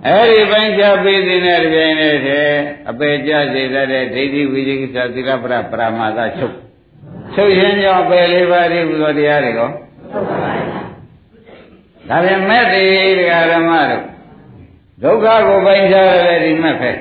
[0.07, 2.47] အဲ့ဒီပိုင်းခြားပြီးတဲ့တဲ့ပြိုင်နေတဲ့တဲ့
[2.91, 6.55] အပေကြစေတဲ့ဒိဋ္ဌိဝိသိကိစ္စသီလပရပရမသချုပ်
[7.35, 9.71] ချုပ်ရင်ကြောင့်ပယ်လေးပါးဒီဘုရားတရားတွေကော
[12.09, 12.85] ဒါပြန်မဲ့ဒီ
[13.19, 14.05] တရားဓမ္မတို့
[15.03, 16.97] ဒုက္ခကိုပိုင်းခြားရတဲ့ဒီမဲ့ဖက်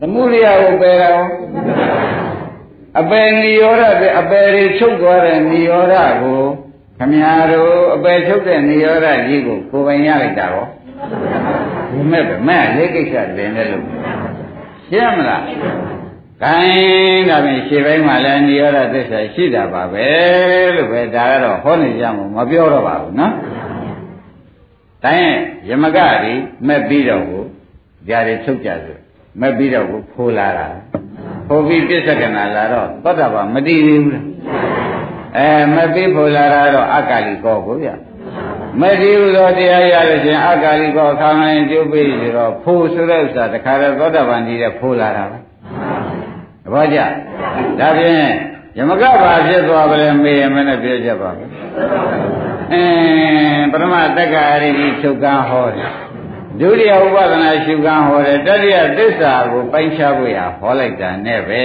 [0.00, 1.24] သမုဒိယကိုပယ်တော့
[3.00, 6.42] အပယ်နိရောဓတဲ့အပယ်တွေချုပ်သွားတဲ့နိရောဓကို
[6.98, 10.66] ခမညာတို့အပယ်ချုပ်တဲ့နိရောဓကြီးကိုကိုယ်ပိုင်ရလိုက်တာရော
[11.92, 13.84] ဒီမဲ့ပဲမဲ့လေးကိစ္စတင်တယ်လို့
[14.86, 15.44] ရှင်းမလား
[16.42, 20.08] ခိုင်းဒါဖြင့်ရှေ့ပိုင်းမှာလည်းနိရောဓသစ္စာရှိတာပါပဲ
[20.76, 23.32] လို့ပဲဒါကတော့ဟောနေကြမှာမပြောတော့ပါဘူးနော်
[25.04, 25.36] တိုင်း
[25.68, 27.44] ယမကကြီးမဲ့ပြီးတော့ကို
[28.08, 28.96] ຢာတွေချုပ်ကြဆို
[29.40, 30.66] မဲ့ပြီးတော့ကိုဖိုးလာတာ
[31.48, 34.24] ဖိုးပြီးပြစ္ဆကနာလာတော့သောတာပန်မတည်သေးဘူးလား
[35.36, 37.90] အဲမပြီးဖိုလာတာတော့အကာလီကောကိုဗျ
[38.80, 45.38] မတည်ဘူးသောတရားရလို့ချင်းအကာလီကောခံနိုင်ကျုပ်ပြီးဆိုတော့ဖိုးဆိုတဲ့ဥစ္စာတခါတော့သောတာပန်ကြီးတဲ့ဖိုးလာတာပဲ
[46.64, 46.98] တပည့်ကြ
[47.80, 48.30] ဒါဖြင့်
[48.78, 51.50] ယမကဘာဖြစ်သွားပါလဲမေးရမနဲ့ပြောကြပါမယ်
[52.72, 55.90] အင်းပရမတက္ကရာရိချုပ်ကန်းဟောတယ်
[56.60, 61.64] ဒုတိယဥပဒနာရှုကံဟောတယ်တတိယသစ္စာကိုပိုင်းခြားဖို့ရဟောလိုက်တာနဲ့ပဲ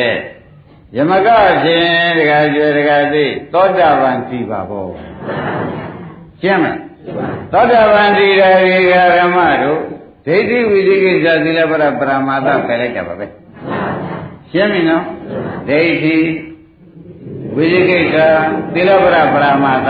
[0.96, 1.28] ယမက
[1.64, 4.88] ဖြင့်တခါကျွေတခါသိသောတာပန်ကြည်ပါဘော
[6.42, 6.78] ရှင်းမလား
[7.52, 8.80] သောတာပန်ဒီရရေ
[9.18, 9.80] ဓမ္မတို့
[10.26, 13.26] ဒိဋ္ဌိဝိသိကိစ္စသီလပရပရမာသပယ်လိုက်တာပါပဲ
[14.52, 15.04] ရှင်းပြီနော်
[15.68, 16.18] ဒိဋ္ဌိ
[17.56, 18.16] ဝိသိကိစ္စ
[18.74, 19.90] သီလပရပရမာသ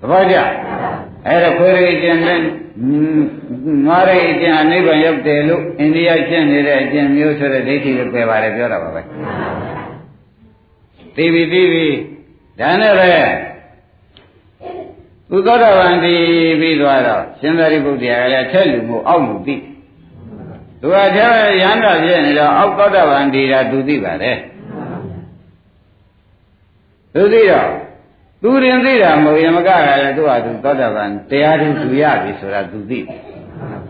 [0.00, 0.36] သဘောကျ
[1.26, 2.40] အဲ့ဒါခွေရိကျင်တဲ့
[3.86, 9.02] ငါရိအကျင့်အနိဗ္ဗာန်ရောက်တယ်လို့အိန္ဒိယရှင်းနေတဲ့အကျင့်မျိုးဆိုတဲ့ဒိဋ္ဌိကိုပယ်ပါတယ်ပြောတာပါပဲ
[11.16, 11.86] သိပြီသိပြီ
[12.60, 13.12] ဒါနဲ့ပဲ
[15.34, 16.14] ဥသောတပန်ဒီ
[16.60, 19.56] ပြီးသွားတော့ရှင်သာရိပုတ္တရာကလည်းထက်လူမှုအောက်မှုသိ
[20.80, 24.36] သူကတည်းရဟန္တာဖြစ်နေတော့အောက်သောတပန်ဒီတာသူသိပါတယ်
[27.14, 27.70] သူသိတော့
[28.42, 33.00] သူရင်သိတာမဟုတ်ယမကကလည်းသူ့ဟာသူသောတာပန်တရားသူသူရပြီဆိုတာသူသိ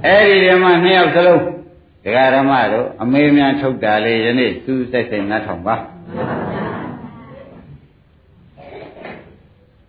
[0.04, 1.42] အဲ့ဒီဓမ္မနှစ်ယောက်စလုံး
[2.04, 5.76] ဒကာဓမ္မတို့အမေများထုတ်တာလေယနေ့သူစိတ်စိတ်နှထောင်ပါ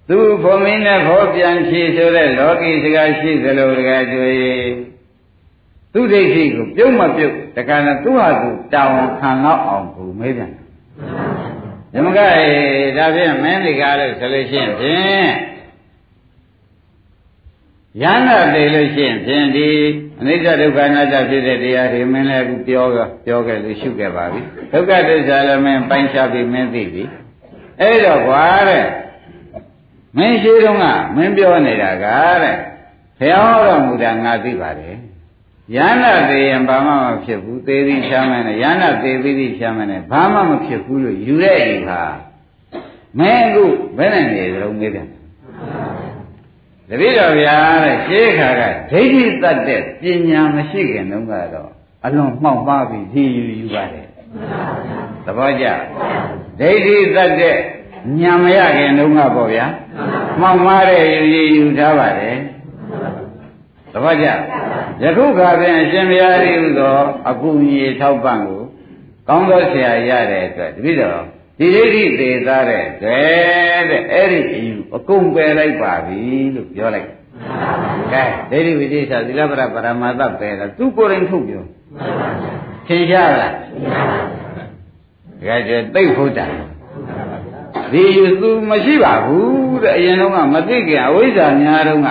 [0.07, 4.37] သူဘုံမင်းနဲ့ဘောပြန်ဖြေဆိုတဲ့လောကီစကားရှိသလိုတကယ်တွေ့
[5.93, 10.51] သူဒိဋ္ဌိကိုပြုံးမပြုတ်တကယ်နဲ့သူ့ဟာသူတောင်းခံတော့အောင်ဘုမေးပြန်
[11.93, 12.49] ဓမ္မကရေ
[12.97, 15.29] ဒါဖြင့်မင်းဒီကားလို့ဆိုလို့ရှိရင်ဖြင့်
[18.01, 19.69] ရဟန္တာတည်လို့ရှိရင်ဖြင့်ဒီ
[20.19, 22.85] အနိစ္စဒုက္ခအနတ္တဖြစ်တဲ့တရားတွေမင်းလည်းအခုပြော
[23.25, 27.03] ပြောခဲ့လို့ရှုခဲ့ပါပြီဒုက္ခသစ္စာလည်းမင်းပိုင်းခြားပြီးမင်းသိပြီ
[27.81, 28.85] အဲ့တော့ကွာတဲ့
[30.17, 30.85] မင်းရှိတုန်းက
[31.15, 32.05] မင်းပြောနေတာက
[32.43, 32.55] တဲ့
[33.19, 34.95] ဘုရားဟောတော်မူတာငါသိပါတယ်
[35.75, 42.01] ယန္နာသေးရင်ဘာမှမဖြစ်ဘူးသေသည်ချမ်းမယ်နဲ့ယန္နာသေပြီးသည်ချမ်းမယ်နဲ့ဘာမှမဖြစ်ဘူးလို့ယူတဲ့အိမ်ဟာ
[43.19, 43.63] မင်းအခု
[43.97, 45.07] ဘယ်နဲ့နေကြုံမေးတယ်
[46.89, 48.61] တပည့်တော်ဗျာတဲ့ရှေးခါက
[48.91, 51.71] ဒိဋ္ဌိတတ်တဲ့ပညာမရှိခင်တုန်းကတော့
[52.05, 54.07] အလွန်မှောက်ပါပြီးဒီယူယူပါတယ်
[55.25, 55.65] သဘောကျ
[56.59, 57.55] ဒိဋ္ဌိတတ်တဲ့
[58.21, 59.65] ဉာဏ်မရခင်တုန်းကပေါ့ဗျာ
[60.41, 62.37] မှောက်မားတဲ့ယူယူယူထားပါတယ်
[63.93, 64.27] သဘောကျ
[65.01, 66.97] ဒယခုခါပြန်အရှင်ဘုရားဤဟူသော
[67.29, 68.61] အကူအညီထောက်ပံ့ကို
[69.27, 71.21] ကောင်းသောဆရာရတဲ့အတွက်တပည့်တော်
[71.59, 76.19] ဒီဒိဋ္ဌိသေးသားတဲ့တဲ့တဲ့အဲ့ဒီအယူအကုန်ပယ်လိုက်ပါပြီ
[76.55, 77.09] လို့ပြောလိုက်
[78.13, 81.63] ကဲဒိဋ္ဌိဝိသေသသီလပရပရမတ္တပယ်တော့သူကိုယ်တိုင်ထုတ်ပြော
[82.87, 83.53] သင်ရှားလား
[85.41, 86.45] တကယ်ကျသိဖို့တာ
[87.91, 92.07] ဒီယူသူမရှိပါဘူးတဲ့အရင်တော့ကမသိခင်အဝိဇ္ဇာများတော့က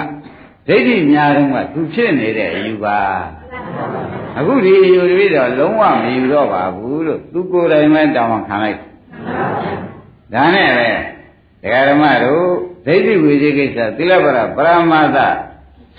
[0.71, 2.99] ဒိဋ္ဌိများတော့ကသူဖြစ်နေတဲ့အယူပါ
[4.39, 8.79] အခုဒီအယူတွေတော့လုံးဝမယူတော့ပါဘူးလို့သူကိုယ်တိုင်ပဲတောင်းခံလိုက်
[10.35, 10.91] ဒါနဲ့ပဲ
[11.63, 12.47] ဒကာဓမ္မတို့
[12.87, 15.19] ဒိဋ္ဌိဝိသေကိစ္စသီလပရပရမတ္တ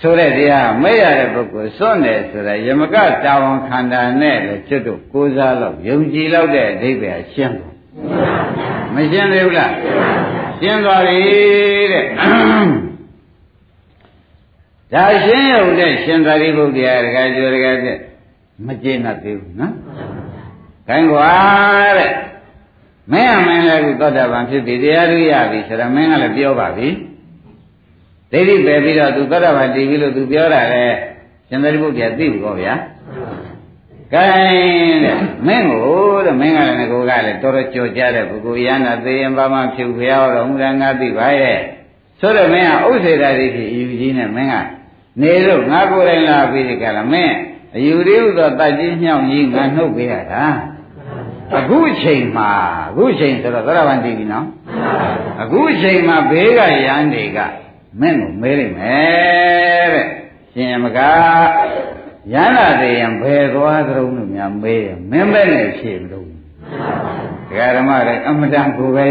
[0.00, 7.70] ဆိုတဲ့တရားမဲ့ရတဲ့ပုဂ္ဂိုလ်စွန့်တယ်ဆိုတဲ့ယမကတာဝန်ခန္ဓာနဲ့လည်းကျွတ်တို့ကိုးစားလို့ယုံကြည်လောက်တဲ့အဓိပ္ပာယ်ရှင်းတယ်
[8.94, 9.72] မရှင်းသေးဘူးလား
[10.60, 11.18] ရှင်းသွားပြီ
[11.92, 12.04] တဲ့
[14.94, 17.88] ဒါရှင်းရုံနဲ့ရှင်သာရိပုတ္တရာတကယ်ကြိုတကယ်ပြ
[18.66, 19.72] မကျေနပ်သေးဘူးနော်။
[20.88, 21.28] ခိုင်းကွာ
[21.98, 22.12] တဲ့
[23.12, 26.88] မင်းအမင်းလည်းခုသောတာပန်ဖြစ်ပြီတရားသူရပြီဆိုတော့မင်းကလည်းပြောပါပြီ။
[28.32, 30.86] ဒိဋ္ဌိပယ်ပြီးတော့သူသောတာပန်တည်ပြီလို့သူပြောတာလေ
[31.48, 32.74] ရှင်သာရိပုတ္တရာသိပြီကောဗျာ။
[34.12, 41.58] ခိုင်းတဲ့မင်းကိုတဲ့မင်းကလည်းငကိုကလည်းတော်တော်ကြော်ကြတဲ့ပုဂ္ဂိုလ်ရဟနာသေရင်ဘာမှဖြစ်ဘုရားတော်မူတာငါသိပါရဲ့။
[42.20, 44.56] ဆိုတော့မင်းကဥစ္စေတာတွေဖြစ်ယူကြီးနဲ့မင်းက
[45.20, 47.34] နေလို့ငါကိုယ်တိုင်လာပြီးဒီကလာမင်း
[47.76, 50.44] အယူရည်ဥသောတတ်ကြီးညှောင်းကြီးငါနှုတ်ပေးရတာ
[51.58, 52.50] အခုချိန်မှာ
[52.88, 54.46] အခုချိန်ဆိုတော့သရဝန္တိပြီနော်
[55.42, 57.38] အခုချိန်မှာဘေးကရန်တွေက
[58.00, 60.06] မင်းကိုမဲလိုက်မယ်တဲ့
[60.52, 60.98] ရှင်ယမက
[62.32, 66.26] ရန်လာတဲ့ရင်ဘယ်သွားကြုံလို့များမေးမင်းပဲနဲ့ဖြေမလို့
[67.48, 69.06] ဒကာဓမ္မတွေအမတန်ကိုပဲ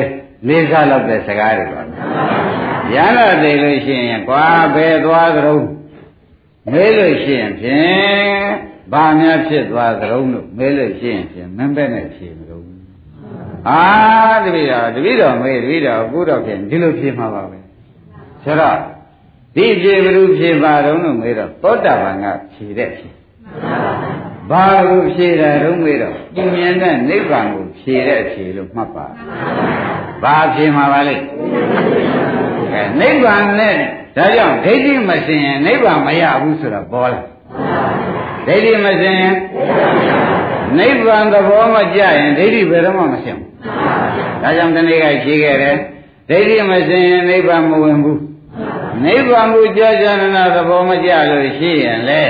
[0.47, 1.81] လေးစားလောက်တဲ့စကားတွေပါ
[2.93, 4.45] ရန်လာတယ်လို့ရှိရင်ကွာ
[4.75, 5.57] ဘယ်သွားကြုံ
[6.70, 8.51] မေးလို့ရှိရင်ဖြင့်
[8.93, 12.66] ဘာများဖြစ်သွားသလုံးလို့မေးလို့ရှိရင်ဖြင့်မင်းပဲနဲ့ဖြေမလို့
[13.70, 13.84] အာ
[14.43, 17.59] တပည့်တော်တပည့်တော်မေးတပည့်တော်အခုတော့ဖြင့်ဒီလိုဖြေမှာပါပဲ
[18.43, 18.78] ဆိုတော့
[19.55, 23.09] ဒီဖြေဘယ်လိုဖြေပါတော့လို့မေးတော့သောတာပန်ကဖြေတဲ့ဖြေ
[24.49, 29.07] ဘာလို့ဖြေတာတော့မေးတော့သူမြင်တဲ့နိဗ္ဗာန်ကိုဖြေတဲ့ဖြေလို့မှတ်ပါ
[30.24, 31.16] ဘာဖြေမှာပါလဲ
[32.82, 33.75] အဲနိဗ္ဗာန်နဲ့
[34.17, 37.21] ဒါကြောင့်ဒိဋ္ဌိမစင်ရင်နိဗ္ဗာန်မရဘူးဆိုတာပေါ်လာ
[38.47, 39.36] ဒိဋ္ဌိမစင်ရင်
[40.79, 43.49] နိဗ္ဗာန်သဘောမကျရင်ဒိဋ္ဌိဘယ်တော့မှမစင်ဘူး
[44.41, 45.77] ဒါကြောင့်ဒီနေ့ကဖြေခဲ့တယ်
[46.29, 48.21] ဒိဋ္ဌိမစင်ရင်နိဗ္ဗာန်မဝင်ဘူး
[49.05, 52.23] နိဗ္ဗာန်ကိုကြာကြာနာသဘောမကျလို့ရှိရင်လေ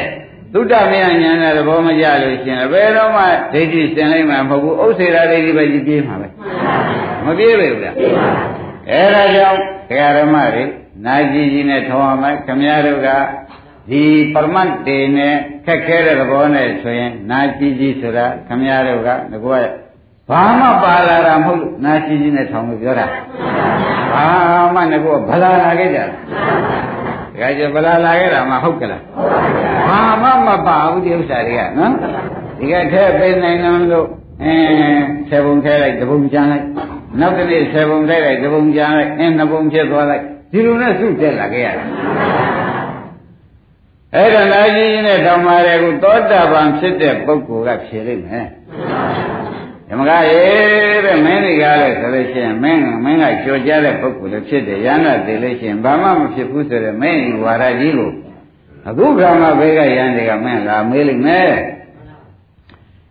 [0.54, 3.24] သုတ္တမယဉာဏ်တဲ့သဘောမကျလို့ရှိရင်ဘယ်တော့မှ
[3.54, 6.28] ဒိဋ္ဌိစင်လိုက်မှာမဟုတ်ဘူးဥစ္စေရာဒိဋ္ဌိပဲကြီးပြေးမှာပဲ
[7.26, 7.96] မပြေးပဲဘူးလား
[8.92, 9.81] အဲဒါကြောင့်ဒကာ
[10.18, 10.64] ဓမ္မတွေ
[11.06, 13.10] နာကြည်ကြီးနဲ့ထောင်းအောင်မယ်ခမည်းတော်က
[13.90, 15.36] ဒီပရမတ်တေနဲ့
[15.66, 19.58] ခက်ခဲတဲ့သဘောနဲ့ဆိုရင်နာကြည်ကြီးဆိုတာခမည်းတော်ကငကော
[20.30, 23.08] ဘာမှပါလာတာမဟုတ်လို့နာကြည်ကြီးနဲ့ထောင်းလို့ပြောတာ
[24.14, 24.26] ဘာ
[24.76, 26.08] မှငကောဗလာလာခဲ့ကြတယ်
[27.34, 29.02] တခါကျဗလာလာခဲ့တာမှဟုတ်ကလား
[29.90, 31.94] ဘာမှမပါဘူးဒီဥစ္စာတွေကနော်
[32.58, 33.60] ဒီကထဲပေးနိုင်
[33.92, 34.08] လို့
[34.44, 34.56] အဲ
[35.30, 36.66] ဆယ်ပုံထဲလိုက်တပုံကြမ်းလိုက်
[37.20, 41.88] နောက်တစ်နေ့ဆယ်ပုံထဲလိုက်တပုံကြမ်းလိုက်အင်းနှစ်ပုံဖြစ်သွားလိုက်ဒီလိုနဲ့စုတက်လာခဲ့ရတယ်
[44.16, 48.48] အဲ့ဒါလာကြီးရင်နဲ့တောင်းပါတဲ့ကုသောတာပန်ဖြစ်တဲ့ပုဂ္ဂိုလ်ကဖြေလိုက်မယ်
[49.90, 50.42] ဓမ္မကရေ
[51.06, 58.12] တဲ့မင်းတွေကလည်းဆိုလို့ရှိရင်မင်းမင်းကကြော်ကြတဲ့ပုဂ္ဂိုလ်လည်းဖြစ်တယ်ရဟန္တာသိလို့ရှိရင်ဘာမှမဖြစ်ဘူးဆိုတဲ့မင်းဤဝါရကြီးကို
[58.88, 61.54] အခုကမှဘေးကရဟန်းတွေကမင်းလာမေးလိုက်မယ်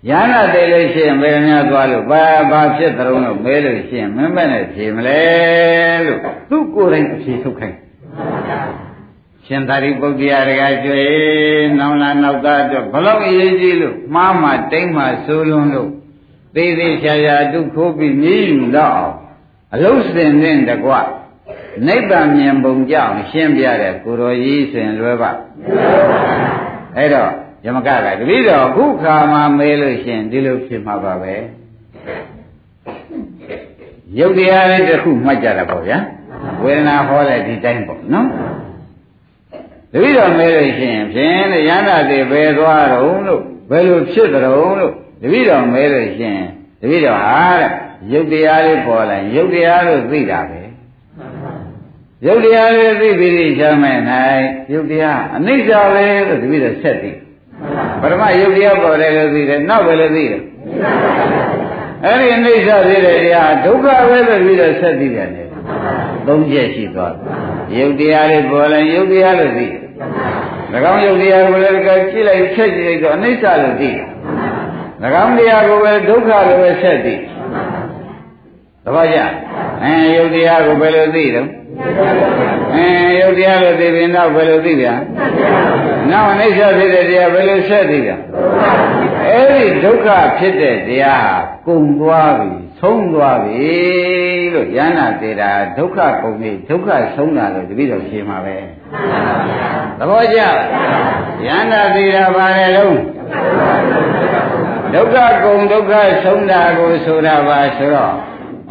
[0.08, 5.22] ရဟနာသိလို့ရှိရင်ဘယ်များသွားလို့ဘာဘာဖြစ်တုံးလို့မဲလို့ရှိရင်မင်းမနဲ့ဖြေမလဲ
[6.06, 6.20] လို့
[6.50, 7.78] သူ့ကိုယ်တိုင်အဖြေထုတ်ခိုင်း
[9.46, 11.02] ရှင်သာရိပုတ္တရာတကကျွေ
[11.78, 15.90] နောင်လာနောက်သားအတွက်ဘလောက်အရေးကြီးလို့မှားမှတိမ့်မှဆိုးလွန်းလို့
[16.54, 19.16] သေးသေးချာချာဒုခိုးပြီးမြည်ယူတော့အောင်
[19.74, 20.92] အလုံးစင်နဲ့တကွ
[21.86, 25.30] နိဗ္ဗာန်မြင်ပုံကြောင့်ရှင်းပြတဲ့ကိုတော်ကြီးဆိုရင်လွယ်ပါ
[26.96, 27.32] အဲ့တော့
[27.64, 27.88] ယမကက
[28.20, 31.34] တပည့်တော်အခုခါမှမေးလို့ရှင်ဒီလိုဖြစ်မှာပါပဲ
[34.18, 35.98] ယုတ်တရားလေးတစ်ခုမှတ်ကြတာပေါ့ဗျာ
[36.62, 38.28] ဝေဒနာဟောတဲ့ဒီတိုင်းပေါ့နော်
[39.92, 44.92] တပည့်တော်မေးလို့ရှင်ဖြင့်တဲ့ရဟန္တာတွေဘယ်သွားတော့လို့ဘယ်လိုဖြစ်ကြတော့လို့
[45.22, 46.38] တပည့်တော်မေးလို့ရှင်
[46.80, 47.70] တပည့်တော်ဟာတဲ့
[48.12, 50.60] ယုတ်တရားလေးပေါ်လာယုတ်တရားလို့သိတာပဲ
[52.26, 54.42] ယုတ်တရားလေးသိပြီးချမ်းမဲ့နိုင်
[54.72, 57.10] ယုတ်တရားအနိစ္စပဲလို့တပည့်တော်ဆက်သိ
[58.02, 60.42] ပရမယုတ်တရားပေါ်တယ်လို့သိတယ်နောက်ပဲလည်းသိတယ်
[62.04, 65.42] အဲ့ဒီအိဋ္ဌသေးတဲ့တရားဒုက္ခပဲလို့ပြီးတော့ဆက်သိတယ်လေ
[66.26, 69.80] သုံးချက်ရှိသွားတယ်ယုတ်တရားလေးပေါ်လာယုတ်တရားလို့သိတယ်၎
[70.92, 74.06] င်းယုတ်တရားကိုလည်းကြည့်လိုက်ချက်ကြည့်လိုက်တော့အနိစ္စလို့သိတယ်၎
[75.24, 77.18] င်းတရားကိုပဲဒုက္ခလို့ပဲဆက်သိသ
[78.94, 79.18] ဘောကျ
[79.84, 81.48] အဲယုတ်တရားကိုဘယ်လိုသိတော့
[82.74, 82.86] အဲ
[83.20, 84.98] ယုတ်တရားလို့သိပြီးနောက်ဘယ်လိုသိပြန်
[86.10, 88.16] နောက်အနိစ္စဖြစ်တဲ့တရားဘယ်လိုဆက်သိတာ
[89.28, 91.34] အဲဒီဒုက္ခဖြစ်တဲ့တရားဟာ
[91.66, 93.68] ကုန်သွားပြီဆုံးသွားပြီ
[94.54, 98.56] လို့ယန္နာသေးတာဒုက္ခကုန်ပြီဒုက္ခဆုံးတာလို့တပည့်တော်ရှင်းမှာပဲ
[99.98, 100.40] သဘောကျ
[101.46, 102.96] ယန္နာသေးတာဘာလဲလုံး
[104.94, 105.92] ဒုက္ခကုန်ဒုက္ခ
[106.24, 108.14] ဆုံးတာကိုဆိုတာပါဆိုတော့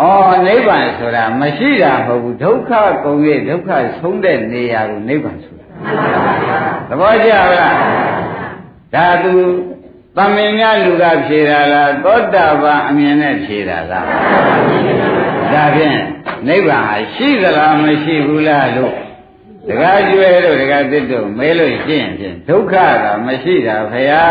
[0.02, 0.04] ဩ
[0.47, 2.72] နိဗ္ဗာန်ဆိုတာမရှိတာမဟုတ်ဘူးဒုက္ခ
[3.04, 3.70] ကုန်ရဲ့ဒုက္ခ
[4.00, 5.66] ဆုံးတဲ့နေရာကိုနိဗ္ဗာန်ဆိုတာ
[6.89, 7.76] သဘောကျလား
[8.95, 9.34] ဒါသူ
[10.18, 14.06] တမင်များလူကဖြေတာလားသောတာပန်အမြင်နဲ့ဖြေတာလား
[15.54, 16.00] ဒါဖြင့်
[16.47, 18.95] နိဗ္ဗာန်ဟာရှိသလားမရှိဘူးလားလို့
[19.70, 24.24] တကားကျွဲတို့တကားတစ်တို့မဲလို့ရှင်းဖြင့်ဒုက္ခကမရှိတာဖရာ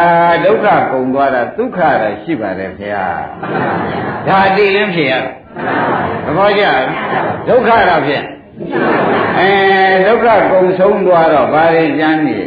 [0.44, 3.06] ဒုက္ခကုန်သွားတာဒုက္ခတော့ရှိပါတယ်ဖရာ
[4.28, 5.12] ဒါတည်ရင်ဖြေရ
[6.24, 6.64] သဘောကျ
[7.48, 8.24] ဒုက္ခတော့ဖြင့်
[9.38, 9.50] အဲ
[10.06, 12.38] ဒုက္ခကုံဆုံးသွားတော့ဘာတွေကြမ်းနေ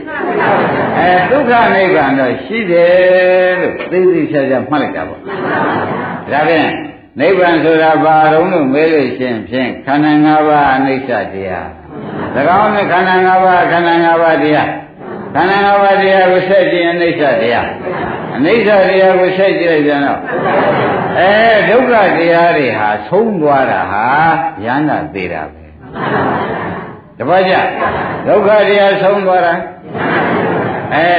[0.98, 5.22] အဲဒုက္ခနိဗ္ဗာန်တော့ရှိတယ်လို့သိသိချာချာမှတ်လိုက်တာပေါ့
[6.32, 6.70] ဒါဖြင့်
[7.20, 11.70] နိဗ္ဗာန်ဆိုတာဘာတုံးလို့မဲလို့ရှင်းဖြင့်ခန္ဓာ၅ပါးအနိစ္စတရား၎
[12.40, 14.70] င်းနဲ့ခန္ဓာ၅ပါးခန္ဓာ၅ပါးတရား
[15.36, 17.68] ခန္ဓာ၅ပါးတရားကိုဆက်ကြည့်အနိစ္စတရား
[18.36, 20.20] အနိစ္စတရားကိုဆက်ကြည့်လိုက်ပြန်တော့
[21.20, 21.34] အဲ
[21.70, 24.06] ဒုက္ခတရားတွေဟာဆုံးသွားတာဟာ
[24.66, 25.66] ယန္တာသေးတာပဲ
[27.18, 27.56] တပည့်ကြ
[28.28, 29.54] ဒုက္ခတရားဆုံးသွားတာ
[30.96, 31.12] အဲ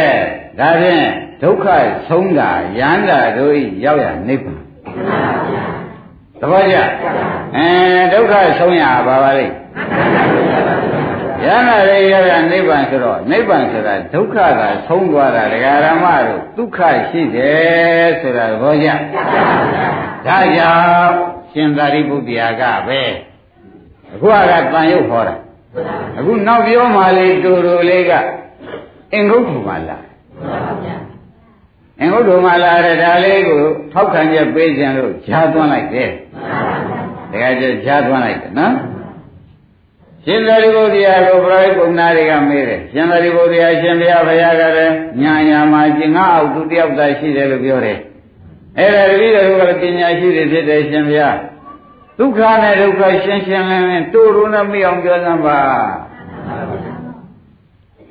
[0.59, 1.07] ဒါဖြင့်
[1.43, 1.67] ဒုက္ခ
[2.09, 4.61] ဆုံးတာယန္တာတို့ဤရောက်ရနိဗ္ဗာန်
[6.41, 6.77] တပည့်ကြ
[7.57, 7.69] အဲ
[8.13, 9.55] ဒုက္ခဆုံးရပါပါလိမ့်
[11.45, 16.79] ယန္တာရေရောက်ရနိဗ္ဗာန်ဆိုတော့နိဗ္ဗာန်ဆိုတာဒုက္ခကဆုံးသွားတာဒကာရမတို့ဒုက္ခ
[17.09, 18.89] ရှိတယ်ဆိုတာသဘောကျ
[20.27, 21.13] ဒါကြောင့်
[21.53, 23.01] ရှင်သာရိပုတ္တရာကပဲ
[24.13, 24.37] အခုက
[24.73, 25.35] တန်ရုပ်ဟောတာ
[26.19, 28.13] အခုနောက်ပြောမှလေးတူတူလေးက
[29.13, 29.99] အင်္ဂုတ္တမလာ
[32.01, 33.63] အင်္ဂုတ္တမလာတဲ့ဒါလေးကို
[33.93, 36.11] ထောက်ခံချက်ပေးခြင်းလို့ဈာသွန်းလိုက်တယ်
[37.31, 38.75] တကယ်ကျဈာသွန်းလိုက်တယ်နော်
[40.26, 48.00] ရှင်သာရိပုတ္တရာကိုပြိုင်ပုံနာတွေကမေးတယ်ရှင်သာရိပုတ္တရာရှင်ဘုရားဘုရားကလည်းညာညာမှာကျင်ငါအောက်သူတယောက်သာရှိတယ်လို့ပြောတယ်
[48.78, 51.38] အဲ့ဒါတပည့်တော်ကလည်းပညာရှိတွေဖြစ်တယ်ရှင်ဘုရား
[52.20, 55.60] ဒုက္ခနဲ့ဒုက္ခရှင်းရှင်းလင်းလင်းတူတူနဲ့မအောင်ပြောစမ်းပါ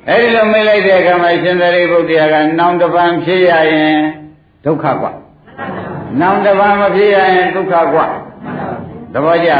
[0.08, 3.98] အဲ့ဒီလိုမေးလိုက်တဲ့အခါမှာရှင်သာရိပုတ္တရာကနောင်တပံဖြစ်ရရင်
[4.64, 5.12] ဒုက္ခกว่า
[6.20, 8.06] နောင်တပံမဖြစ်ရရင်ဒုက္ခกว่า
[9.12, 9.50] သဘောကျ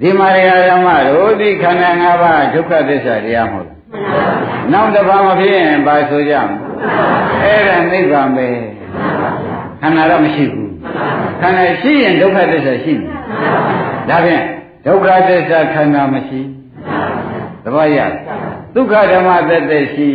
[0.00, 6.48] ဒီမာရိယာဓမ္မတို့ဒီခန္ဓာ၅ပါးဒုက္ခသစ္စာတရားမဟုတ်ဘူးနောက်တစ်ပါးမဖြစ်ရင်ဘာဆိုကြမ
[7.42, 8.48] လဲအဲ့ဒါနိဗ္ဗာန်ပဲ
[9.80, 10.70] ခန္ဓာတော့မရှိဘူး
[11.40, 13.04] ခန္ဓာရှိရင်ဒုက္ခသစ္စာရှိတယ်
[14.08, 14.42] ဒါဖြင့်
[14.86, 16.40] ဒုက္ခသစ္စာခန္ဓာမရှိ
[17.64, 17.98] သဘောရ
[18.74, 20.08] ဒုက္ခဓမ္မသက်သက်ရှိ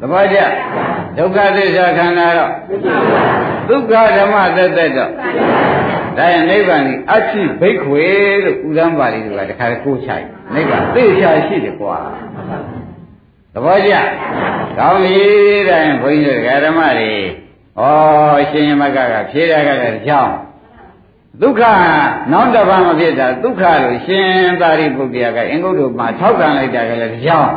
[0.00, 0.38] သဘောကျ
[1.18, 2.52] ဒုက္ခသစ္စာခန္ဓာတော့
[3.68, 5.10] ဒုက္ခဓမ္မသက်သက်တော့
[6.18, 8.04] ဒါရင်နိဗ္ဗာန်ကြီးအချိဘိက္ခွေ
[8.44, 11.96] လို့ဥဒန်းပါဠိတွေကတခါကိုးချိုက်နိဗ္ဗာန်သိချာရှိတယ်ကွာ
[13.54, 13.94] သဘောကျ
[14.78, 15.16] ကောင်းပြီ
[15.68, 17.12] တဲ့ဘုန်းကြီးတို့ဓမ္မတွေ
[17.80, 17.82] ဩ
[18.50, 20.34] ရှင်ယမကကဖြေရကလည်းကြောင်း
[21.42, 21.62] ဒုက္ခ
[22.32, 24.28] နောက်တစ်ပါးမဖြစ်တာဒုက္ခလို့ရှင်
[24.60, 27.54] သာရိပုတ္တရာကအင်္ဂုတ္တမှာထောက်ခံလိုက်တာကလည်းကြောင်း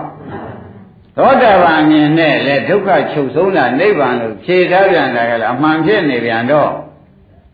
[1.18, 6.72] သောတာပန်မြင်နဲ့လေဒုက္ခချုပ်ဆုံးတာနိဗ္ဗာန်လို့ဖြေထားပြန်တာကလည်းအမှန်ဖြစ်နေပြန်တော့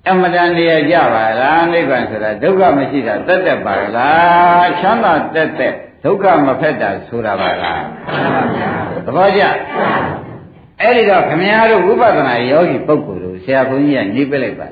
[0.09, 7.83] အမတန်နေရကြပါလားနိဗ္ဗာန်ဆိုတာဒုက္ခမရှိတာတက်တက်ပါလားချမ်းသာတက်တက်ဒုက္ခမဖက်တာဆိုတာပါလား
[9.05, 9.43] သဘောကျ
[10.81, 14.67] အဲ့ဒီတော့ခမည်းတော်ဝိပဿနာယောဂီပုဂ္ဂိုလ်တို့ဆရာဘုန်းကြီးကညှိပလိုက်ပါ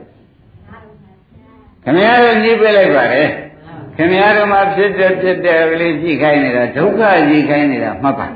[1.83, 3.29] ခမည်းတော်ညှိပလိုက်ပါတယ်
[3.97, 8.27] ခင်ဗျားတို့မှာဖြစ်တဲ့ဖြစ်တဲ့ကလေးကြည့်ခိုင်းနေတာဒုက္ခကြည့်ခိုင်းနေတာမှတ်ပါ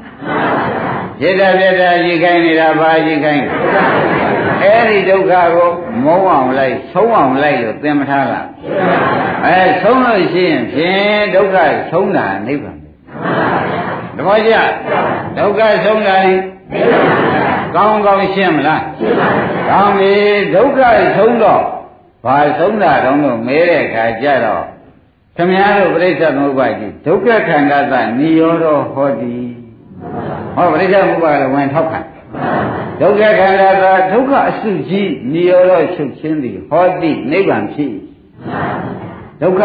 [1.19, 3.43] ဖြစ်တဲ့ဖြစ်တဲ့ကြည့်ခိုင်းနေတာဘာကြည့်ခိုင်း
[4.63, 5.71] အဲ့ဒီဒုက္ခကို
[6.03, 8.47] မုန်းအောင်လိုက်ဆုံးအောင်လိုက်လို့သင်မထားလား
[9.45, 11.57] အဲဆုံးလို့ရှိရင်ဖြင့်ဒုက္ခ
[11.91, 12.77] ဆုံးတာနိဗ္ဗာန်
[14.17, 14.53] တပည့်ကြ
[15.37, 16.35] ဒုက္ခဆုံးတာနိ
[17.75, 18.83] ကောင်းကောင်းရှင်းမလား
[19.69, 20.13] ကောင်းပြီ
[20.55, 20.79] ဒုက္ခ
[21.17, 21.63] ဆုံးတော့
[22.25, 24.63] ဘာဆုံးတာတုံးလို့မဲတဲ့အခါကျတော့
[25.35, 29.35] ခမည်းတော်ပြိဿသမုပ္ပါကြီးဒုက္ခခန္ဓာသနိရောဓဟောတိ
[30.55, 31.99] ဟောပြိဿသမုပ္ပါလည်းဝင်ထောက်ခံ
[33.01, 37.93] ဒုက္ခခန္ဓာသာဒုက္ခအစုကြီးနိရောဓချုပ်ခြင်းသည်ဟောတိနိဗ္ဗာန်ဖြစ်
[39.41, 39.61] ဒုက္ခ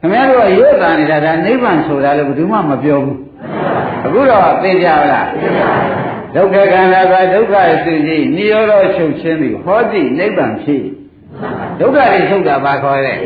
[0.00, 5.28] ခင်ဗျားတို့ကရွတ်တာနေတာဒါနိဗ္ဗာန်ဆိုတာလည်းဘယ်သူမှမပြောဘူးသအခုတော့သိကြလား
[6.34, 7.54] ဒုက္ခခန္ဓာကဒုက္ခ
[7.84, 10.84] စုကြည်နိရောဓချုပ်ခြင်းသည်ဟောတိနိဗ္ဗာန်ဖြစ်
[11.80, 13.18] ဒုက္ခတွေချုပ်တာပါခေါ်တဲ့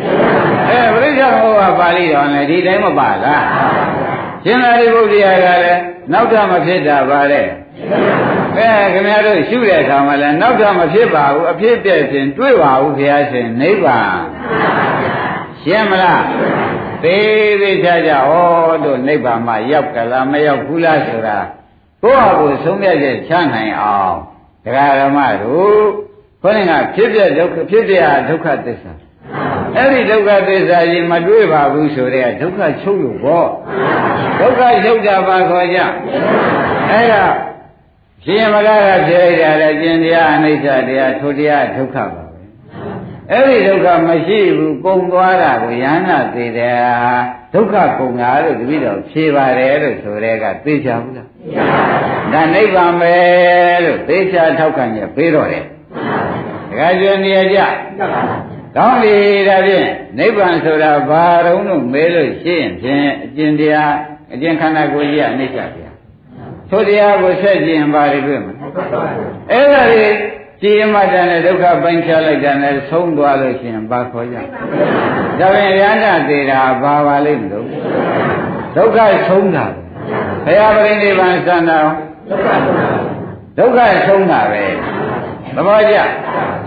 [0.69, 3.45] အဲပရိစ္ဆေမောဟပါဠိတော်နဲ့ဒီတိုင်းမပါလား
[4.45, 5.81] ရှင်သာရိပုတ္တရာကလည်း
[6.13, 7.47] နောက်ထပ်မဖြစ်တာပါတဲ့
[8.59, 14.17] အဲခင်ဗျားတို့ရှုတဲ့အခါမှာလည်းနောက်ထပ်မဖြစ်ပါဘူးအဖြစ်ပြည့်ခြင်းတွေ့ပါဘူးဘုရားရှင်နိဗ္ဗာန်
[15.63, 16.25] ရှင်းမလား
[17.03, 18.33] သေးသေးချာချာဩ
[18.85, 21.39] တို့နိဗ္ဗာန်မှာရောက်ကလားမရောက်ဘူးလားဆိုတာ
[22.03, 24.17] ကိုယ့်ဟာကိုယ်ဆုံးဖြတ်ချက်ချနိုင်အောင်
[24.65, 25.83] ဒကာရမတို့
[26.43, 27.95] ခေါင်းကဖြစ်ပြဒုက္ခဖြစ်ပြ
[28.29, 28.93] ဒုက္ခသစ္စာ
[29.77, 33.49] အဲ့ဒီဒုက္ခသစ္စာကြီးမတွေ့ပါဘူးဆိုတဲ့ဒုက္ခချုပ်လို့ပေါ့
[34.41, 35.79] ဒုက္ခချုပ်တာပါခေါ်ကြ
[36.91, 37.25] အဲ့ဒါ
[38.25, 42.21] ရှင်မလာကဖြစ်လိုက်တာလေကျင်တရားအနိစ္စတရားထိုတရားဒုက္ခပါပဲ
[43.31, 46.79] အဲ့ဒီဒုက္ခမရှိဘူးပုံသွားတာကိုယန္နာသေးတယ်
[47.55, 51.29] ဒုက္ခကုန်တာလို့တပည့်တော်ဖြေပါတယ်လို့ဆိုတဲ့ကသိချဘူးလား
[52.33, 53.15] ဒါနိဗ္ဗာန်ပဲ
[53.85, 55.65] လို့သိချထောက်ခံရပေးတော့တယ်
[56.71, 57.59] တခါကျွနေရကြ
[58.77, 59.17] ကောင်းပြီ
[59.49, 63.93] ဒါဖြင့်နိဗ္ဗာန်ဆိုတာဘာတုံးလို့မဲလို့ရှိရင်ဖြင့်အကျင့်တရား
[64.33, 65.92] အကျင့်ခန္ဓာကိုယ်ကြီးကအနိစ္စတရား
[66.75, 68.41] ထိုတရားကိုဆက်ကျင်ပါလိမ့်မယ်
[69.53, 70.17] အဲ့ဒါကြီး
[70.63, 77.67] ကြည်မှတ်တယ်နဲ့ဒုက္ခပိုင်းခြားလိုက်တယ်နဲ့ဆုံးသွားလို့ရှိရင်ဘာခေါ်ကြဒါဖြင့်ရဟန္တာသေးတာဘာပါလိမ့်မလို့
[78.77, 78.99] ဒုက္ခ
[79.29, 79.67] ဆုံးတာ
[80.45, 81.91] ဘုရားပရိနိဗ္ဗာန်စံတော်
[83.59, 84.65] ဒုက္ခဆုံးတာပဲ
[85.55, 85.97] သဘောကျ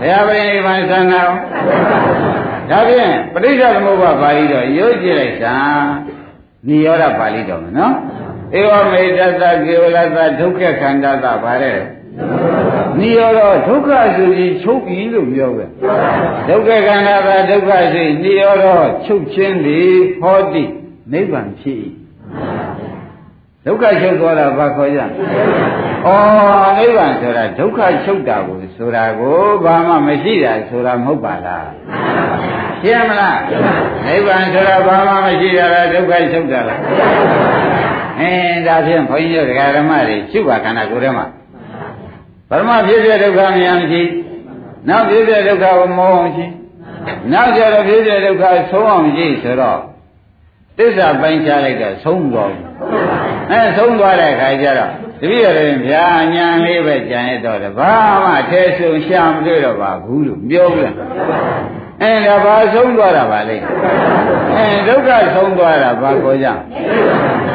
[0.00, 1.30] ဘုရားပရိနိဗ္ဗာန်စံတော်
[2.70, 5.56] ဒါဖြင့်ပဋိစ္စသမုပ္ပါပါဠိတော်ရိုးကြည့်လိုက်တာ
[6.68, 7.94] နိရောဓပါဠိတော်မယ်နော်
[8.54, 11.80] ဧဝမေတ္တကေဝလသဒုက္ခခန္ဓာသဗါတဲ့
[12.98, 15.66] နိရောဓဒုက္ခဆိုပြီးချုပ်ပြီလို့ပြောပဲ
[16.48, 18.66] ဒုက္ခခန္ဓာသာဒုက္ခရှိနိရောဓ
[19.04, 20.64] ချုပ်ခြင်းသည်ဟောတိ
[21.12, 21.78] နိဗ္ဗာန်ဖြစ်၏
[23.66, 25.04] ဒုက္ခချုပ်သွားတာဘာခေါ်ကြဩ
[26.78, 31.68] နိဗ္ဗာန်ဆိုတာဒုက္ခချုပ်တာကိုဆိုတာကိုဘာမှမရှိတာဆိုတာမဟုတ်ပါလား
[32.82, 33.40] ရှင်းမလား
[34.06, 36.80] နိဗ္ဗာန်ဆိုတာဘာမှမရှိတာလားဒုက္ခချုပ်တာလား
[38.18, 41.26] အင်းဒါဖြင့်ဘုန်းကြီးတို့ဒကာဓမ္မတွေရှုပါခန္ဓာကိုယ်ထဲမှာ
[42.48, 44.02] ပရမဖြစ်ဖြစ်ဒုက္ခမယံရှိ
[44.88, 46.46] နောက်ဖြစ်ဖြစ်ဒုက္ခကိုမောအောင်ရှိ
[47.32, 49.80] နောက်ကျတော့ဖြစ်ဖြစ်ဒုက္ခဆုံးအောင်ရှိဆိုတော့
[50.78, 52.64] သစ္စာပိုင်းခြားလိုက်တော့ဆုံးသွားဘူး
[53.50, 54.90] အဲဆုံးသွားတဲ့အခါကျတော့
[55.20, 57.94] တပည့်တော်ဗျာညာလေးပဲကြံရတော့တယ်ဘာ
[58.24, 60.96] မှထဲဆုံးရှာမတွေ့တော့ပါဘူးလို့ပြောဘူးလား
[62.02, 63.56] အဲဒါဘာဆုံးသွားတာပါလဲ
[64.56, 66.48] အဲဒုက္ခဆုံးသွားတာဘာကိုကြ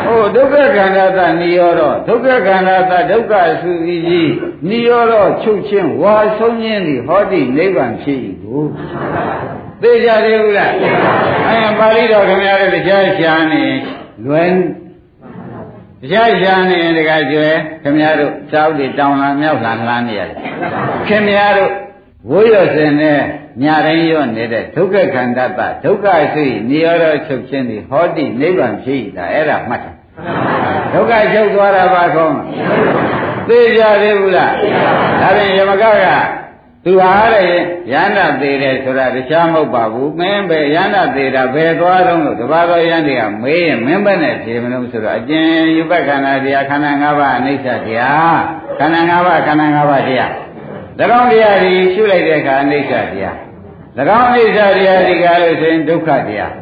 [0.06, 4.32] ဟိုဒုက္ခခန္ဓာသနိရောဓဒုက္ခခန္ဓာသဒုက္ခသုတိကြီး
[4.70, 8.64] နိရောဓချုပ်ခြင်းဝါဆုံးခြင်းသည်ဟောတိနိဗ္ဗာန်ဖြစ်၏ကို
[9.82, 10.72] သိကြသေးဘူးလား
[11.50, 13.64] အဲပါဠိတော်ခင်ဗျားတို့တရားရှာနေ
[14.26, 14.54] လွယ်
[16.02, 20.38] တရားရှာနေတကကျွယ်ခင်ဗျားတို့စောက်တွေတောင်းလာမြောက်လာလှမ်းနေရတယ်
[21.08, 21.72] ခင်ဗျားတို့
[22.30, 23.22] ဝိရစင်နဲ့
[23.63, 29.91] ညာတိုင်းရောနေတဲ့ဒုက္ခခန္ဓာတဒုက္ခစိတ်နိရောဓချုပ်ခြင်းဒီဟောတိနိဗ္ဗာန်ဖြစ်တာအဲ့ဒါမှတ်တာ
[30.93, 32.38] ဒုက္ခချုပ်သွားတာပါကောင်း
[33.47, 34.53] သိကြသေးဘူးလား
[35.22, 35.86] ဒါဖြင့်ယမကက
[36.86, 37.47] သူဟာတဲ့
[37.93, 48.39] ရဟန္တာသေးတယ်ဆိုတာတခြားမဟုတ်ပါဘူးမင်းပဲရဟန္တာသေးတာဘယ်သွားတော့လို့တပါးသောရဟန်းတွေကမေးရင်မင်းပဲနဲ့ဖြေမလို့ဆိုတော့အကျဉ်းယူပက္ခန္ဓာတရားခန္ဓာ၅ပါးအနိစ္စတရား
[48.80, 50.32] ခန္ဓာ၅ပါးခန္ဓာ၅ပါးတရား၎
[51.04, 53.38] င်းတရားဒီရှုလိုက်တဲ့အခါအနိစ္စတရား၎
[54.18, 56.54] င်းအနိစ္စတရားဒီကားလို့ဆိုရင်ဒုက္ခတရား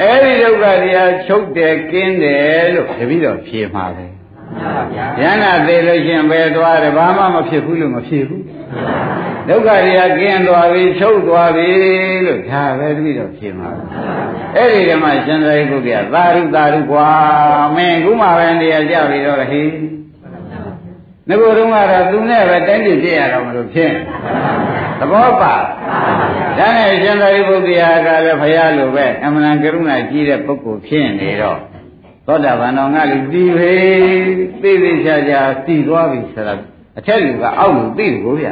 [0.00, 4.06] အဲဒီဒုက္ခတရားချုပ်တယ်ကင်းတယ်လို့တပည့်တော်ဖြေမှာပဲ
[5.20, 8.42] ဉာဏ်နာသေးလို့ရှင်ပဲသွားတယ်ဘာမှမဖြစ်ဘူးလို့မဖြစ်ဘူး
[9.48, 11.68] ဒုက္ခတရားကင်းသွားပြီချုပ်သွားပြီ
[12.26, 13.70] လို့ဒါပဲတပည့်တော်ဖြေမှာ
[14.56, 17.08] အဲ့ဒီဓမ္မရှင်သာရိပုတ္တရာသာရုသာရုကွာ
[17.76, 19.70] မင်းခုမှပဲနေရာကြပြီတော့ဟေး
[21.28, 23.92] ငကိုယ်တုန်းကတော့သူနဲ့ပဲတိုင်းပြည်ပြည့်ရတော့မလို့ဖြစ်
[24.98, 25.54] သဘောပါ
[26.58, 31.58] ဒါနဲ့ရှင်သာရိပုတ္တရာကလည်းဘုရားလိုပဲအမှန်ကရုဏာကြီးတဲ့ပုဂ္ဂိုလ်ဖြစ်နေတော့
[32.26, 33.74] သောတာပန်တော်ငါလူတည်ပေ
[34.62, 36.54] သိသိချာချာတည်သွားပြီဆိုတာ
[36.98, 38.48] အထက်လူကအောက်လူသိတယ်ကိုဗျ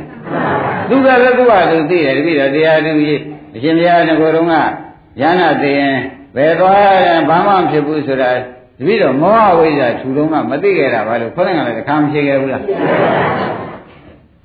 [0.89, 3.20] သူကလည်းသူ့ဟာသူသိတယ်တပည့်တော်တရားသူကြီး
[3.55, 5.97] အရှင်ဘုရားငကိုယ်တုန်းကဉာဏ်သိရင်
[6.37, 8.31] ဘယ်သွားရင်ဘာမှမဖြစ်ဘူးဆိုတာ
[8.79, 12.62] တပည့်တော်မောဟဝိဇ္ဇာထူတော့မှမသိခဲ့တာဘာလို့ခေါင်းကလည်းတစ်ခါမဖြစ်ခဲ့ဘူးလား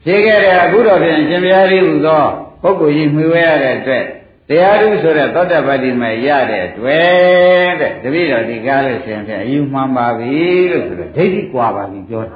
[0.03, 2.23] ဖြစ်ခဲ့တယ်အခုတော့ပြင်ရှင်ဘုရားကြီးဟူသော
[2.61, 4.05] ပုဂ္ဂိုလ်ကြီးမှီဝဲရတဲ့အတွက်
[4.49, 10.37] တရားဓုဆိုတဲ့သောတပတ္တိမဲ့ရတဲ့တွေ့တဲ့တပည့်တော်ဒီကားလို့ရှင်ဖြင့်အယူမှန်ပါပြီ
[10.71, 12.31] လို့ဆိုတော့ဒိဋ္ဌိကွာပါပြီပြောတယ်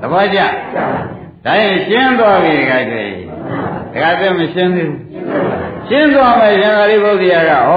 [0.00, 0.40] သဘောကျ
[1.44, 3.14] ဒါရင်ရှင်းသွားပြီကတည်း
[3.94, 5.00] ကဒါကတည်းမရှင်းသေးဘူး
[5.90, 7.72] ရှင်းသွားမယ်ရှင်သာရိပုတ္တရာကဩ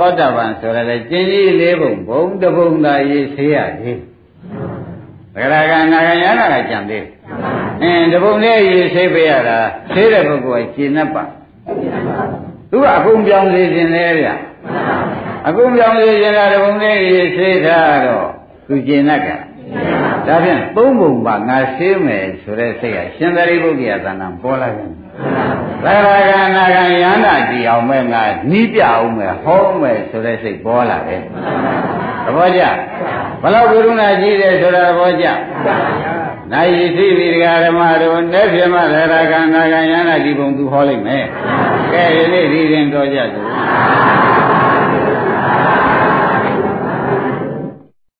[0.00, 3.98] သောတပန်ဆိုရတဲ့ကျင်ကြီးလေးပုံဘုံတပုံသာရေးဆေးရသေး
[5.34, 7.06] သရဂနာဂယနာကကြံသေး
[7.82, 9.58] အင်းတပုံလေးရေဆေးပေးရတာ
[9.92, 11.24] ဆေးတဲ့ပုဂ္ဂိုလ်ကရှင်း납ပါ
[12.70, 14.28] သူကအကုန်ပြောင်းစေခြင်းလေဗျ
[15.48, 18.28] အကုန်ပြောင်းစေခြင်းလားတပုံလေးရေဆေးထားတော့
[18.66, 19.28] သူရှင်း납က
[20.26, 25.01] ဒါဖြင့်သုံးပုံပါငါဆေးမယ်ဆိုတဲ့စိတ်ကရှင်သာရိပုတ္တရာသဏ္ဍာန်ပေါ်လာတယ်
[25.84, 31.22] သရဂနာဂယနာကြည့်အောင်မဲ့ငါနီးပြအောင်မဲ့ဟောမယ်ဆိုတဲ့စိတ်ပေါ်လာတယ်
[32.24, 32.62] သဘောကျ
[33.42, 35.26] ဘလောက်ကရုဏာကြီးတယ်ဆိုတာသဘောကျ
[36.52, 41.24] နိုင်ရသိပြီဒကာဓမ္မတို့နဲ့ပြမသရဂနာဂယနာဒီပုံသူဟောလိုက်မယ်
[41.92, 43.40] ကဲဒီနေ့ဒီရင်တော်ကြသူ